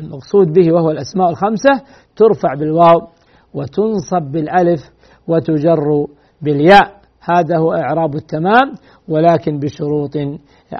المقصود 0.00 0.52
به 0.52 0.72
وهو 0.72 0.90
الأسماء 0.90 1.30
الخمسة 1.30 1.70
ترفع 2.16 2.54
بالواو 2.54 3.08
وتنصب 3.54 4.22
بالألف 4.32 4.80
وتجر 5.28 6.06
بالياء. 6.42 7.02
هذا 7.20 7.58
هو 7.58 7.72
إعراب 7.72 8.14
التمام 8.14 8.72
ولكن 9.08 9.58
بشروط 9.58 10.16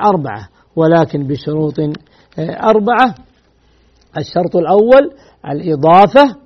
أربعة. 0.04 0.48
ولكن 0.76 1.26
بشروط 1.26 1.74
أربعة. 2.38 3.14
الشرط 4.18 4.56
الأول 4.56 5.12
الإضافة 5.50 6.36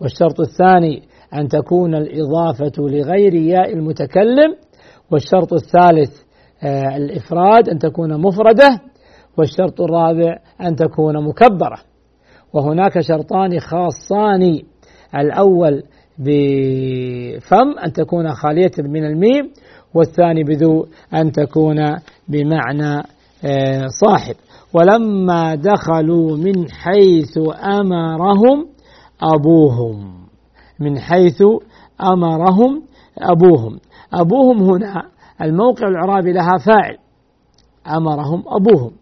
والشرط 0.00 0.40
الثاني 0.40 1.02
أن 1.34 1.48
تكون 1.48 1.94
الإضافة 1.94 2.72
لغير 2.78 3.34
ياء 3.34 3.72
المتكلم 3.72 4.56
والشرط 5.10 5.52
الثالث 5.52 6.22
آه، 6.62 6.96
الإفراد 6.96 7.68
أن 7.68 7.78
تكون 7.78 8.20
مفردة. 8.20 8.80
والشرط 9.38 9.80
الرابع 9.80 10.38
أن 10.60 10.76
تكون 10.76 11.24
مكبرة. 11.28 11.78
وهناك 12.52 13.00
شرطان 13.00 13.60
خاصان. 13.60 14.62
الأول 15.14 15.82
بفم 16.18 17.78
أن 17.84 17.92
تكون 17.92 18.32
خالية 18.32 18.70
من 18.78 19.04
الميم 19.04 19.50
والثاني 19.94 20.44
بذو 20.44 20.86
أن 21.14 21.32
تكون 21.32 21.76
بمعنى 22.28 23.02
آه، 23.44 23.86
صاحب. 23.86 24.34
ولما 24.74 25.54
دخلوا 25.54 26.36
من 26.36 26.70
حيث 26.70 27.38
أمرهم 27.64 28.66
أبوهم. 29.22 30.14
من 30.80 30.98
حيث 30.98 31.42
أمرهم 32.02 32.82
أبوهم. 33.18 33.78
أبوهم 34.14 34.62
هنا 34.62 35.02
الموقع 35.42 35.88
العرابي 35.88 36.32
لها 36.32 36.58
فاعل. 36.66 36.98
أمرهم 37.96 38.44
أبوهم. 38.48 38.92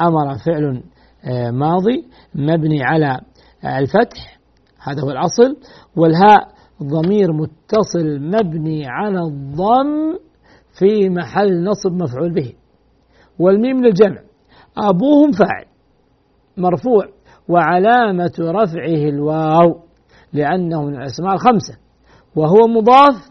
أمر 0.00 0.38
فعل 0.46 0.82
آه، 1.24 1.50
ماضي 1.50 2.04
مبني 2.34 2.82
على 2.82 3.20
الفتح 3.64 4.38
هذا 4.82 5.02
هو 5.02 5.10
الأصل 5.10 5.56
والهاء 5.96 6.54
ضمير 6.82 7.32
متصل 7.32 8.20
مبني 8.20 8.86
على 8.86 9.20
الضم 9.20 10.18
في 10.78 11.08
محل 11.08 11.64
نصب 11.64 11.92
مفعول 11.92 12.34
به 12.34 12.52
والميم 13.38 13.84
للجمع 13.84 14.20
أبوهم 14.78 15.32
فاعل 15.32 15.64
مرفوع 16.56 17.08
وعلامة 17.48 18.32
رفعه 18.40 19.08
الواو 19.08 19.80
لأنه 20.32 20.82
من 20.82 20.94
الأسماء 20.96 21.34
الخمسة 21.34 21.74
وهو 22.36 22.66
مضاف 22.66 23.30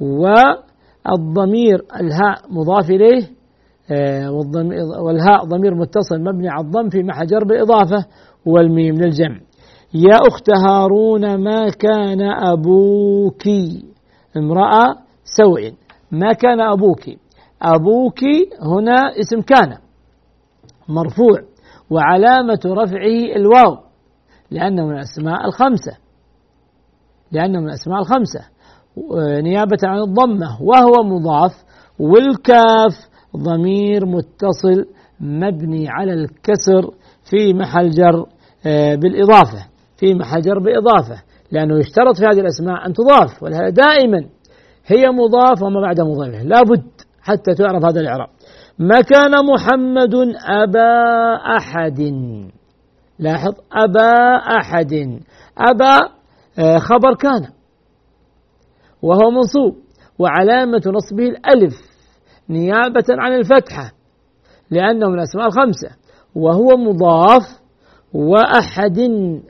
والضمير 0.00 1.84
الهاء 2.00 2.52
مضاف 2.52 2.90
إليه 2.90 3.22
آه، 3.22 3.37
والهاء 5.00 5.44
ضمير 5.44 5.74
متصل 5.74 6.20
مبني 6.20 6.48
على 6.48 6.64
الضم 6.64 6.88
في 6.88 7.02
محل 7.02 7.26
جر 7.26 7.44
بالإضافة 7.44 8.06
والميم 8.46 8.94
للجمع. 8.94 9.40
يا 9.94 10.16
أخت 10.30 10.50
هارون 10.50 11.34
ما 11.44 11.70
كان 11.70 12.22
أبوك؟ 12.22 13.42
امرأة 14.36 14.96
سوء. 15.24 15.72
ما 16.12 16.32
كان 16.32 16.60
أبوك؟ 16.60 17.00
أبوك 17.62 18.18
هنا 18.62 19.20
اسم 19.20 19.40
كان. 19.40 19.78
مرفوع. 20.88 21.40
وعلامة 21.90 22.60
رفعه 22.66 23.36
الواو. 23.36 23.76
لأنه 24.50 24.86
من 24.86 24.92
الأسماء 24.92 25.46
الخمسة. 25.46 25.96
لأنه 27.32 27.60
من 27.60 27.68
الأسماء 27.68 27.98
الخمسة. 27.98 28.40
نيابة 29.42 29.78
عن 29.84 29.98
الضمة. 29.98 30.62
وهو 30.62 31.04
مضاف. 31.04 31.52
والكاف. 31.98 33.07
ضمير 33.36 34.06
متصل 34.06 34.86
مبني 35.20 35.88
على 35.88 36.12
الكسر 36.12 36.90
في 37.30 37.54
محل 37.54 37.90
جر 37.90 38.26
آه، 38.66 38.94
بالإضافة 38.94 39.66
في 39.96 40.14
محل 40.14 40.40
جر 40.40 40.58
بإضافة 40.58 41.22
لأنه 41.52 41.78
يشترط 41.78 42.16
في 42.16 42.24
هذه 42.24 42.40
الأسماء 42.40 42.86
أن 42.86 42.92
تضاف 42.92 43.42
ولهذا 43.42 43.68
دائما 43.68 44.26
هي 44.86 45.10
مضاف 45.10 45.62
وما 45.62 45.80
بعد 45.80 46.00
مضاف 46.00 46.44
لابد 46.44 46.90
حتى 47.22 47.54
تعرف 47.54 47.84
هذا 47.84 48.00
الإعراب. 48.00 48.28
ما 48.78 49.00
كان 49.00 49.30
محمد 49.54 50.14
أبا 50.46 51.34
أحد. 51.56 52.00
لاحظ 53.18 53.52
أبا 53.72 54.36
أحد. 54.60 55.20
أبا 55.58 55.98
آه، 56.58 56.78
خبر 56.78 57.14
كان 57.14 57.48
وهو 59.02 59.30
منصوب 59.30 59.76
وعلامة 60.18 60.82
نصبه 60.86 61.24
الألف. 61.24 61.87
نيابة 62.50 63.04
عن 63.10 63.32
الفتحة 63.32 63.92
لأنه 64.70 65.08
من 65.08 65.14
الأسماء 65.14 65.46
الخمسة. 65.46 65.88
وهو 66.34 66.76
مضاف 66.76 67.42
وأحد 68.14 68.98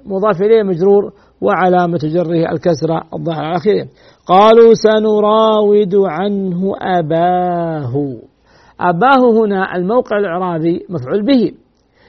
مضاف 0.07 0.43
إليه 0.43 0.63
مجرور 0.63 1.13
وعلامة 1.41 1.99
جره 2.03 2.53
الكسرة 2.53 3.03
الظاهرة 3.15 3.45
على 3.45 3.57
آخره 3.57 3.89
قالوا 4.27 4.75
سنراود 4.75 5.95
عنه 5.95 6.73
أباه. 6.81 8.17
أباه 8.81 9.45
هنا 9.45 9.77
الموقع 9.77 10.19
الإعرابي 10.19 10.87
مفعول 10.89 11.27
به. 11.27 11.53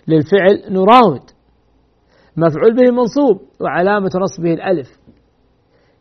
للفعل 0.07 0.63
نراود. 0.69 1.21
مفعول 2.37 2.75
به 2.75 2.91
منصوب 2.91 3.41
وعلامة 3.61 4.09
نصبه 4.15 4.53
الألف. 4.53 4.99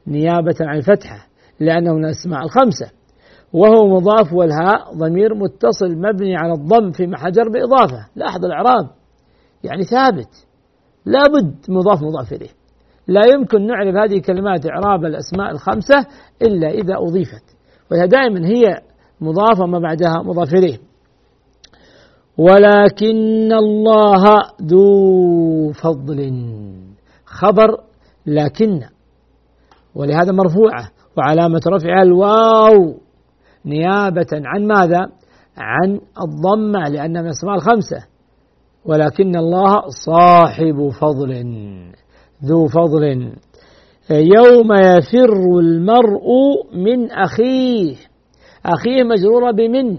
نيابة 0.07 0.55
عن 0.61 0.77
الفتحة 0.77 1.27
لأنه 1.61 1.93
من 1.95 2.05
الأسماء 2.05 2.43
الخمسة. 2.43 2.98
وهو 3.53 3.89
مضاف 3.97 4.33
والهاء 4.33 4.95
ضمير 4.95 5.35
متصل 5.35 5.97
مبني 5.97 6.37
على 6.37 6.53
الضم 6.53 6.91
في 6.91 7.07
محجر 7.07 7.49
بإضافة. 7.49 8.07
لاحظ 8.17 8.45
الإعراب. 8.45 8.91
يعني 9.65 9.83
ثابت. 9.83 10.47
لابد 11.05 11.55
مضاف 11.69 12.03
مضاف 12.03 12.33
إليه. 12.33 12.49
لا 13.09 13.21
يمكن 13.35 13.67
نعرف 13.67 13.95
هذه 13.95 14.17
الكلمات 14.17 14.67
إعراب 14.67 15.05
الأسماء 15.05 15.51
الخمسة 15.51 16.07
إلا 16.43 16.69
إذا 16.71 16.95
أضيفت. 16.97 17.57
وهي 17.91 18.07
دائما 18.07 18.47
هي 18.47 18.81
مضافة 19.21 19.67
ما 19.67 19.79
بعدها 19.79 20.23
مضاف 20.23 20.55
إليه. 20.55 20.79
ولكن 22.39 23.53
الله 23.53 24.25
ذو 24.63 25.73
فضل. 25.73 26.33
خبر 27.25 27.77
لكن. 28.27 28.81
ولهذا 29.95 30.33
مرفوعة. 30.33 30.91
وعلامة 31.17 31.61
رفعها 31.67 32.03
الواو. 32.03 33.08
نيابة 33.67 34.27
عن 34.33 34.67
ماذا؟ 34.67 35.07
عن 35.57 36.01
الضمة 36.23 36.89
لأنها 36.89 37.23
من 37.23 37.29
الأسماء 37.29 37.55
الخمسة. 37.55 38.07
ولكن 38.85 39.37
الله 39.37 39.83
صاحب 40.07 40.89
فضل 41.01 41.45
ذو 42.45 42.67
فضل. 42.67 43.33
يوم 44.11 44.73
يفر 44.73 45.59
المرء 45.61 46.29
من 46.75 47.11
أخيه. 47.11 47.97
أخيه 48.67 49.03
مجرورة 49.03 49.51
بمن؟ 49.51 49.99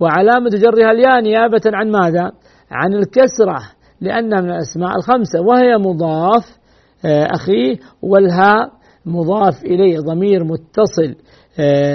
وعلامة 0.00 0.50
جرها 0.50 0.90
الياء 0.90 1.20
نيابة 1.20 1.60
عن 1.66 1.90
ماذا؟ 1.90 2.32
عن 2.70 2.94
الكسرة 2.94 3.58
لأنها 4.00 4.40
من 4.40 4.50
الأسماء 4.50 4.96
الخمسة. 4.96 5.40
وهي 5.40 5.76
مضاف 5.78 6.58
آه، 7.04 7.26
أخيه 7.34 7.76
والهاء 8.02 8.70
مضاف 9.06 9.64
إليه 9.64 9.98
ضمير 9.98 10.44
متصل. 10.44 11.14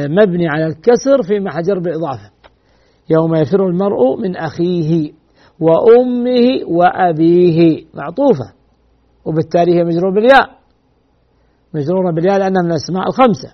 مبني 0.08 0.48
على 0.48 0.68
الكسر 0.68 1.24
في 1.28 1.40
محجر 1.40 1.80
بإضافة. 1.80 2.32
يوم 3.10 3.36
يفر 3.36 3.68
المرء 3.68 4.22
من 4.22 4.36
أخيه 4.36 5.12
وأمه 5.60 6.68
وأبيه. 6.68 7.86
معطوفة. 7.94 8.54
وبالتالي 9.26 9.76
هي 9.76 9.84
مجرورة 9.84 10.14
بالياء. 10.14 10.50
مجرورة 11.74 12.12
بالياء 12.12 12.40
لأنها 12.40 12.62
من 12.64 12.72
الأسماء 12.72 13.08
الخمسة. 13.08 13.54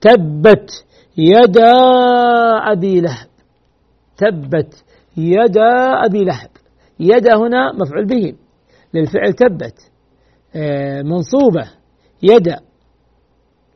تبت 0.00 0.70
يدا 1.16 1.72
أبي 2.72 3.00
لهب. 3.00 3.28
تبت 4.16 4.84
يدا 5.16 6.04
أبي 6.06 6.24
لهب. 6.24 6.50
يدا 7.00 7.36
هنا 7.36 7.72
مفعول 7.72 8.06
به. 8.06 8.34
للفعل 8.94 9.32
تبت. 9.32 9.90
آه، 10.56 11.02
منصوبة. 11.02 11.70
يدا. 12.22 12.60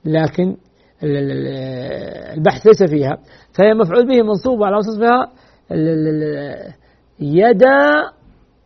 لكن 0.05 0.57
البحث 1.03 2.67
ليس 2.67 2.83
فيها. 2.91 3.19
فهي 3.53 3.75
مفعول 3.75 4.07
به 4.09 4.23
منصوبة 4.23 4.67
على 4.67 4.77
وصفها 4.77 5.33
يدا 7.21 7.79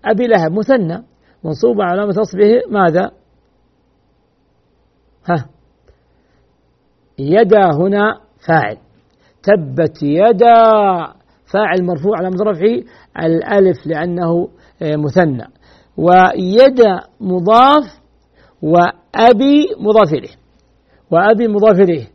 أبي 0.04 0.26
لهب 0.26 0.52
مثنى. 0.52 1.04
منصوبة 1.44 1.84
علامة 1.84 2.14
نصبه 2.18 2.62
ماذا؟ 2.70 3.10
ها. 5.28 5.46
يدا 7.18 7.70
هنا 7.74 8.20
فاعل. 8.46 8.76
تبت 9.42 10.02
يدا 10.02 10.54
فاعل 11.52 11.84
مرفوع 11.84 12.16
على 12.18 12.28
رفعه 12.28 12.82
الألف 13.24 13.86
لأنه 13.86 14.48
آه، 14.82 14.96
مثنى. 14.96 15.46
ويد 15.96 16.80
مضاف 17.20 18.00
وأبي 18.62 19.66
مضاف 19.78 20.12
إليه. 20.12 20.34
وأبي 21.10 21.48
مضاف 21.48 21.80
إليه. 21.80 22.06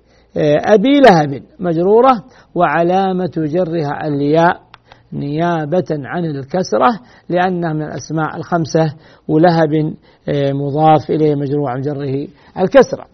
أبي 0.74 1.00
لهب 1.00 1.44
مجرورة 1.60 2.24
وعلامة 2.56 3.32
جرها 3.38 4.08
الياء 4.08 4.66
نيابة 5.14 5.86
عن 5.92 6.26
الكسرة 6.26 7.00
لأنها 7.30 7.74
من 7.74 7.82
الأسماء 7.82 8.36
الخمسة 8.36 8.96
ولهب 9.28 9.96
آه، 10.30 10.52
مضاف 10.52 11.10
إليه 11.10 11.36
مجرور 11.36 11.70
عن 11.70 11.82
جره 11.82 12.28
الكسرة. 12.58 13.08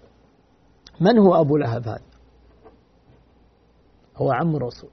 من 1.02 1.20
هو 1.20 1.42
أبو 1.42 1.58
لهب 1.58 1.88
هذا؟ 1.88 2.02
هو 4.18 4.32
عم 4.32 4.56
الرسول 4.56 4.90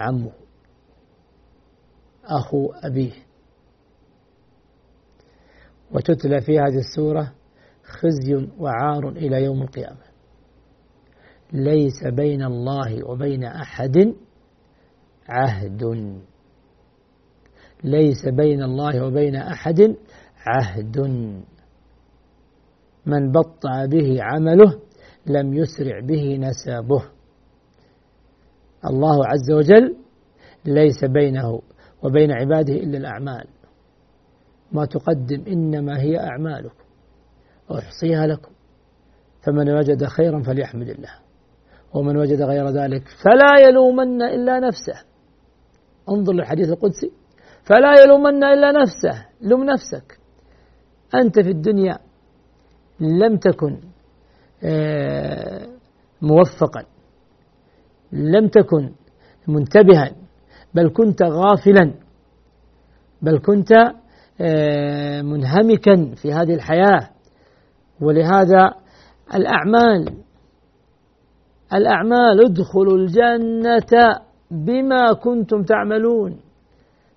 عمه. 0.00 0.32
أخو 2.24 2.72
أبيه. 2.72 3.12
وتتلى 5.92 6.40
في 6.40 6.58
هذه 6.58 6.78
السورة 6.78 7.32
خزي 7.84 8.48
وعار 8.58 9.08
إلى 9.08 9.44
يوم 9.44 9.62
القيامة. 9.62 10.03
ليس 11.54 12.04
بين 12.04 12.42
الله 12.42 13.10
وبين 13.10 13.44
أحد 13.44 14.14
عهد. 15.28 15.82
ليس 17.84 18.28
بين 18.28 18.62
الله 18.62 19.06
وبين 19.06 19.36
أحد 19.36 19.96
عهد. 20.46 20.98
من 23.06 23.32
بطأ 23.32 23.86
به 23.86 24.22
عمله 24.22 24.80
لم 25.26 25.54
يسرع 25.54 26.00
به 26.00 26.36
نسبه 26.36 27.02
الله 28.86 29.26
عز 29.26 29.50
وجل 29.50 29.96
ليس 30.64 31.04
بينه 31.04 31.62
وبين 32.02 32.30
عباده 32.30 32.74
إلا 32.74 32.98
الأعمال. 32.98 33.46
ما 34.72 34.84
تقدم 34.84 35.44
إنما 35.46 36.00
هي 36.00 36.18
أعمالكم. 36.18 36.84
أحصيها 37.72 38.26
لكم. 38.26 38.52
فمن 39.42 39.70
وجد 39.70 40.04
خيرا 40.04 40.42
فليحمد 40.42 40.88
الله. 40.88 41.23
ومن 41.94 42.16
وجد 42.16 42.42
غير 42.42 42.68
ذلك 42.68 43.02
فلا 43.24 43.68
يلومن 43.68 44.22
إلا 44.22 44.60
نفسه. 44.60 45.04
انظر 46.08 46.32
للحديث 46.32 46.68
القدسي. 46.68 47.10
فلا 47.64 48.02
يلومن 48.02 48.44
إلا 48.44 48.72
نفسه. 48.72 49.26
لم 49.40 49.64
نفسك. 49.64 50.18
أنت 51.14 51.40
في 51.40 51.50
الدنيا 51.50 51.98
لم 53.00 53.36
تكن 53.36 53.80
آه، 54.64 55.66
موفقا. 56.22 56.84
لم 58.12 58.48
تكن 58.48 58.92
منتبها. 59.48 60.10
بل 60.74 60.88
كنت 60.88 61.22
غافلا. 61.22 61.94
بل 63.22 63.38
كنت 63.38 63.72
آه، 64.40 65.22
منهمكا 65.22 66.14
في 66.14 66.32
هذه 66.32 66.54
الحياة. 66.54 67.10
ولهذا 68.00 68.74
الأعمال 69.34 70.24
الأعمال 71.72 72.44
ادخلوا 72.44 72.96
الجنة 72.96 74.20
بما 74.50 75.12
كنتم 75.12 75.62
تعملون. 75.62 76.40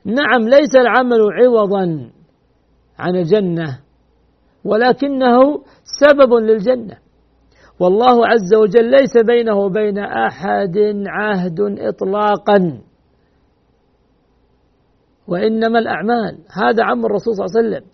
نعم 0.05 0.49
ليس 0.49 0.75
العمل 0.75 1.19
عوضا 1.31 2.11
عن 2.99 3.15
الجنة 3.15 3.79
ولكنه 4.65 5.39
سبب 5.83 6.33
للجنة. 6.33 6.97
والله 7.79 8.27
عز 8.27 8.53
وجل 8.53 8.91
ليس 8.91 9.17
بينه 9.17 9.55
وبين 9.55 9.97
أحد 9.97 10.77
عهد 11.07 11.59
إطلاقا 11.79 12.81
وإنما 15.27 15.79
الأعمال. 15.79 16.37
هذا 16.51 16.83
عم 16.83 17.05
الرسول 17.05 17.35
صلى 17.35 17.45
الله 17.45 17.57
عليه 17.57 17.67
وسلم 17.67 17.89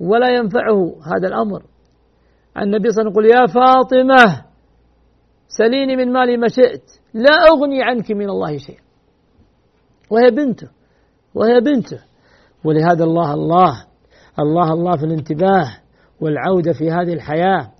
ولا 0.00 0.28
ينفعه 0.28 0.96
هذا 1.04 1.28
الأمر. 1.28 1.62
النبي 2.58 2.90
صلى 2.90 3.02
الله 3.02 3.10
عليه 3.10 3.10
وسلم 3.10 3.12
يقول 3.12 3.26
يا 3.26 3.46
فاطمة 3.46 4.44
سليني 5.48 5.96
من 5.96 6.12
مالي 6.12 6.36
ما 6.36 6.48
شئت. 6.48 6.82
لا 7.14 7.30
أغني 7.50 7.82
عنك 7.82 8.10
من 8.10 8.30
الله 8.30 8.56
شيئا. 8.56 8.80
وهي 10.10 10.30
بنته 10.30 10.68
وهي 11.34 11.60
بنته 11.60 12.00
ولهذا 12.64 13.04
الله 13.04 13.34
الله. 13.34 13.84
الله 14.38 14.72
الله 14.72 14.96
في 14.96 15.04
الانتباه 15.04 15.68
والعودة 16.20 16.72
في 16.72 16.90
هذه 16.90 17.12
الحياة. 17.12 17.70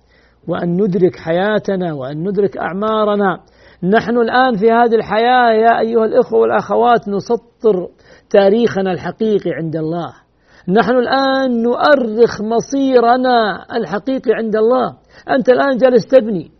وأن 0.47 0.81
ندرك 0.81 1.15
حياتنا 1.15 1.93
وأن 1.93 2.27
ندرك 2.27 2.57
أعمارنا. 2.57 3.39
نحن 3.83 4.17
الآن 4.17 4.57
في 4.57 4.71
هذه 4.71 4.95
الحياة 4.95 5.51
يا 5.51 5.79
أيها 5.79 6.05
الإخوة 6.05 6.39
والأخوات 6.39 7.09
نسطر 7.09 7.89
تاريخنا 8.29 8.91
الحقيقي 8.91 9.51
عند 9.51 9.75
الله. 9.75 10.13
نحن 10.67 10.91
الآن 10.91 11.63
نؤرخ 11.63 12.41
مصيرنا 12.41 13.65
الحقيقي 13.77 14.31
عند 14.33 14.55
الله. 14.55 14.97
أنت 15.29 15.49
الآن 15.49 15.77
جالس 15.77 16.07
تبني. 16.07 16.56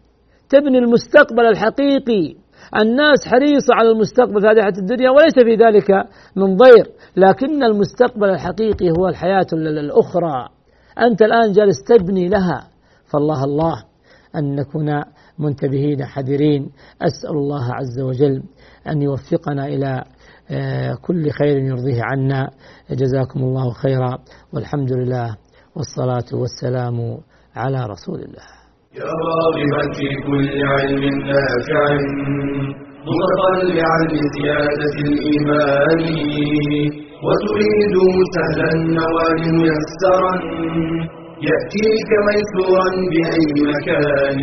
تبني 0.49 0.77
المستقبل 0.77 1.45
الحقيقي. 1.45 2.35
الناس 2.75 3.27
حريصة 3.27 3.73
على 3.73 3.89
المستقبل 3.89 4.41
في 4.41 4.47
هذه 4.47 4.79
الدنيا 4.79 5.09
وليس 5.09 5.33
في 5.33 5.55
ذلك 5.55 5.91
من 6.35 6.55
ضير 6.55 6.91
لكن 7.17 7.63
المستقبل 7.63 8.29
الحقيقي 8.29 8.91
هو 8.91 9.07
الحياة 9.07 9.47
الأخرى. 9.53 10.49
أنت 10.99 11.21
الآن 11.21 11.51
جالس 11.51 11.83
تبني 11.83 12.27
لها. 12.27 12.67
فالله 13.11 13.43
الله 13.43 13.83
أن 14.35 14.55
نكون 14.55 15.03
منتبهين 15.39 16.05
حذرين. 16.05 16.71
أسأل 17.01 17.35
الله 17.35 17.73
عز 17.73 17.99
وجل 17.99 18.43
أن 18.87 19.01
يوفقنا 19.01 19.65
إلى 19.65 20.03
آه، 20.51 20.95
كل 21.01 21.29
خير 21.29 21.57
يرضيه 21.57 22.01
عنا. 22.03 22.49
جزاكم 22.91 23.39
الله 23.39 23.73
خيرا. 23.73 24.17
والحمد 24.53 24.91
لله 24.93 25.37
والصلاة 25.75 26.39
والسلام 26.39 27.17
على 27.55 27.85
رسول 27.85 28.19
الله. 28.19 28.56
يا 28.95 29.03
راغبا 29.03 29.81
في 29.95 30.07
كل 30.27 30.49
علم 30.71 31.03
نافع. 31.29 31.87
متطلعا 33.07 33.99
لزيادة 34.13 34.95
الإيمان. 35.07 36.01
وتريد 37.25 37.95
سهلا 38.35 38.69
النوال 38.75 39.41
ميسرا. 39.61 40.33
يأتيك 41.47 42.09
ميسورا 42.27 42.89
بأي 43.11 43.47
مكان. 43.69 44.39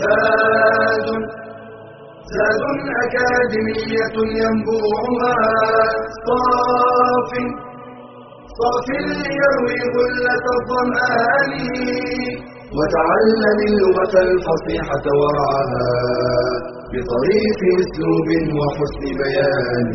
زاد 0.00 1.06
زاد 2.32 2.62
أكاديمية 3.04 4.16
ينبوعها. 4.40 5.36
صاف 6.26 7.30
صاف 8.58 8.86
ليروي 9.06 9.80
غلة 9.94 10.44
الظمآن. 10.56 11.52
وتعلم 12.76 13.58
اللغة 13.70 14.14
الفصيحة 14.28 15.04
ورعاها 15.20 15.88
بطريق 16.92 17.60
أسلوب 17.82 18.28
وحسن 18.58 19.04
بيان. 19.20 19.88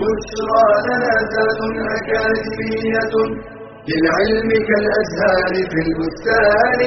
بشرى 0.00 0.66
لنا 0.86 1.14
ذات 1.32 1.60
أكاديمية 1.96 3.14
للعلم 3.88 4.50
كالأزهار 4.68 5.52
في 5.70 5.78
البستان. 5.86 6.80